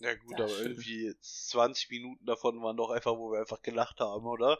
[0.00, 0.72] Ja gut, Ja, aber stimmt.
[0.72, 4.58] irgendwie 20 Minuten davon waren doch einfach, wo wir einfach gelacht haben, oder?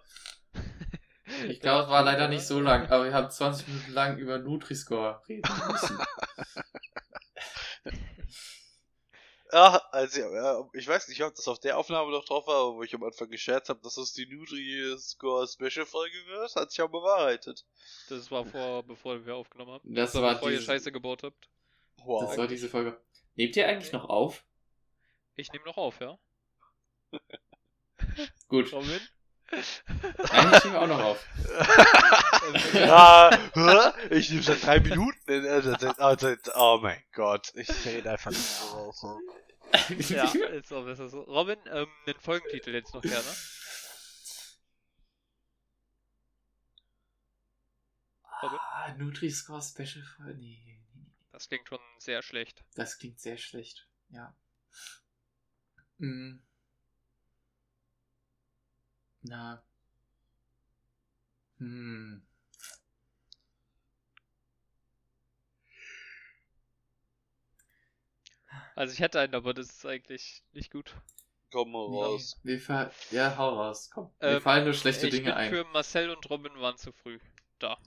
[1.48, 4.38] Ich glaube, es war leider nicht so lang, aber wir haben 20 Minuten lang über
[4.38, 5.98] Nutri-Score reden müssen.
[9.52, 12.82] Ja, also ja, ich weiß nicht, ob das auf der Aufnahme noch drauf war, wo
[12.82, 17.64] ich am Anfang gescherzt habe, dass das die Nutri-Score-Special-Folge wird, hat sich auch bewahrheitet.
[18.08, 19.94] Das war vor, bevor wir aufgenommen haben.
[19.94, 21.48] Das war war bevor ihr diese- Scheiße gebaut habt.
[22.04, 22.24] Wow.
[22.28, 23.00] Das war diese Folge.
[23.36, 24.44] Nehmt ihr eigentlich noch auf?
[25.36, 26.18] Ich nehme noch auf, ja?
[28.48, 28.72] Gut.
[28.72, 29.00] Robin?
[29.50, 31.26] Eigentlich nehmen wir auch noch auf.
[32.74, 33.30] ja,
[34.10, 35.16] ich nehme seit drei Minuten.
[36.18, 39.04] seit- oh, mein Gott, ich rede einfach nicht so raus.
[40.08, 41.22] Ja, ist auch besser so.
[41.22, 43.24] Robin, ähm, den Folgentitel jetzt noch gerne.
[48.42, 48.58] Robin?
[48.60, 50.34] Ah, Nutri-Score Special Folge.
[50.34, 51.10] Nee, nee, nee, nee.
[51.32, 52.64] Das klingt schon sehr schlecht.
[52.74, 53.88] Das klingt sehr schlecht.
[54.10, 54.34] Ja.
[55.98, 56.42] Hm.
[59.22, 59.62] Na.
[61.58, 62.25] Hm.
[68.76, 70.94] Also ich hätte einen, aber das ist eigentlich nicht gut.
[71.50, 72.38] Komm mal raus.
[72.44, 73.90] Wir fa ja, hau raus.
[73.92, 74.10] Komm.
[74.20, 75.50] Mir Ähm, fallen nur schlechte ich Dinge bin ein.
[75.50, 77.18] für Marcel und Robin waren zu früh.
[77.58, 77.78] Da.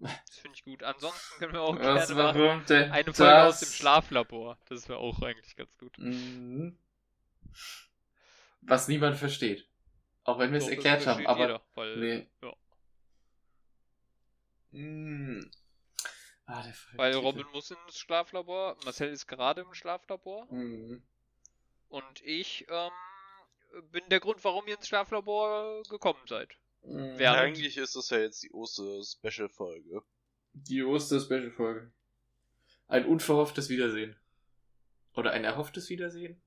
[0.00, 0.84] Das finde ich gut.
[0.84, 2.40] Ansonsten können wir auch Was, gerne machen.
[2.40, 3.68] warum denn Eine Folge aus das?
[3.70, 4.56] dem Schlaflabor.
[4.68, 5.98] Das wäre auch eigentlich ganz gut.
[5.98, 6.78] Mhm.
[8.60, 9.66] Was niemand versteht.
[10.22, 11.40] Auch wenn wir es erklärt haben, aber.
[11.40, 12.26] jeder, weil, Nee.
[12.42, 12.52] ja.
[16.50, 17.14] Ah, der weil.
[17.16, 21.02] Robin muss ins Schlaflabor, Marcel ist gerade im Schlaflabor Mhm.
[21.88, 22.90] und ich ähm,
[23.92, 26.50] bin der Grund, warum ihr ins Schlaflabor gekommen seid.
[26.82, 27.18] Mhm.
[27.18, 27.40] Wer- Ja.
[27.40, 30.02] Eigentlich ist das ja jetzt die Oster-Special-Folge.
[30.54, 31.92] Die Oster-Special-Folge.
[32.86, 34.18] Ein unverhofftes Wiedersehen.
[35.14, 36.40] Oder ein erhofftes Wiedersehen?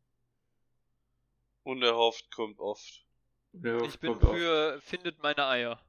[1.63, 3.05] Unerhofft kommt oft.
[3.53, 5.79] Unerhofft Ich bin für Findet meine Eier.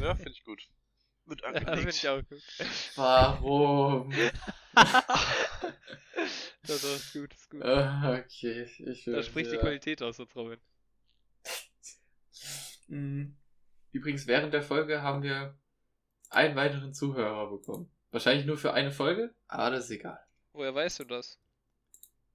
[0.00, 0.68] Ja, finde ich gut.
[1.30, 2.28] Wird Ja, angelegt.
[2.28, 2.42] gut.
[2.96, 4.12] Warum?
[6.66, 7.62] Das ist gut, ist gut.
[7.64, 9.60] Ah, okay, ich Da spricht die ja.
[9.60, 10.60] Qualität aus, uns Robin.
[12.88, 13.36] Mhm.
[13.92, 15.58] Übrigens, während der Folge haben wir
[16.28, 17.90] einen weiteren Zuhörer bekommen.
[18.10, 20.20] Wahrscheinlich nur für eine Folge, aber das ist egal.
[20.52, 21.38] Woher weißt du das?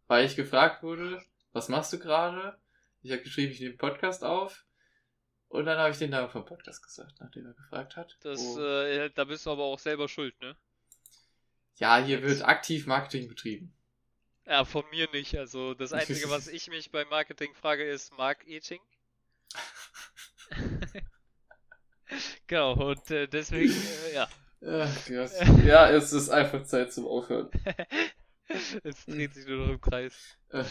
[0.08, 1.22] Weil ich gefragt wurde,
[1.52, 2.58] was machst du gerade?
[3.02, 4.65] Ich habe geschrieben, ich nehme Podcast auf.
[5.56, 8.18] Und dann habe ich den Namen vom Podcast gesagt, nachdem er gefragt hat.
[8.22, 8.60] Das, Oh.
[8.62, 10.56] äh, da bist du aber auch selber schuld, ne?
[11.78, 13.74] ja, hier wird aktiv Marketing betrieben.
[14.46, 15.38] Ja, von mir nicht.
[15.38, 18.80] Also das Einzige, was ich mich beim Marketing frage, ist Marketing.
[22.48, 24.28] genau, und äh, deswegen, äh, ja.
[24.68, 25.10] Ach.
[25.66, 27.50] Ja, es ist einfach Zeit zum Aufhören.
[28.84, 30.38] es dreht sich nur noch im Kreis.
[30.50, 30.64] Äh,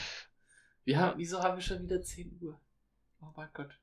[0.84, 2.60] wir haben, wieso haben wir schon wieder 10 Uhr?
[3.20, 3.78] Oh mein Gott.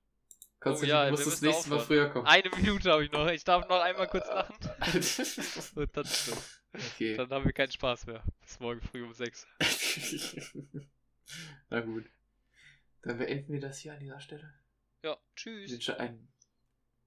[0.62, 2.28] Konstantin, ja, du musst das nächste Mal früher kommen.
[2.28, 3.28] Eine Minute habe ich noch.
[3.28, 4.56] Ich darf noch einmal kurz lachen.
[5.76, 6.08] Und dann,
[6.74, 7.16] okay.
[7.18, 8.24] dann haben wir keinen Spaß mehr.
[8.42, 9.48] Bis morgen früh um 6.
[11.70, 12.06] Na gut.
[13.02, 14.54] Dann beenden wir das hier an dieser Stelle.
[15.04, 15.72] Ja, Ich tschüss.
[15.72, 16.32] wünsche einen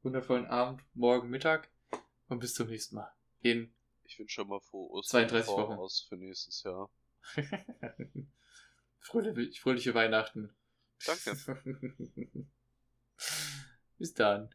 [0.02, 1.70] wundervollen Abend, morgen, Mittag
[2.26, 3.12] und bis zum nächsten Mal.
[3.40, 3.72] In
[4.02, 5.74] Ich wünsche schon mal frohe Ostern 32 Wochen.
[5.74, 6.90] voraus für nächstes Jahr.
[8.98, 10.52] fröhliche, fröhliche Weihnachten.
[11.06, 11.36] Danke.
[14.04, 14.50] Bis dann.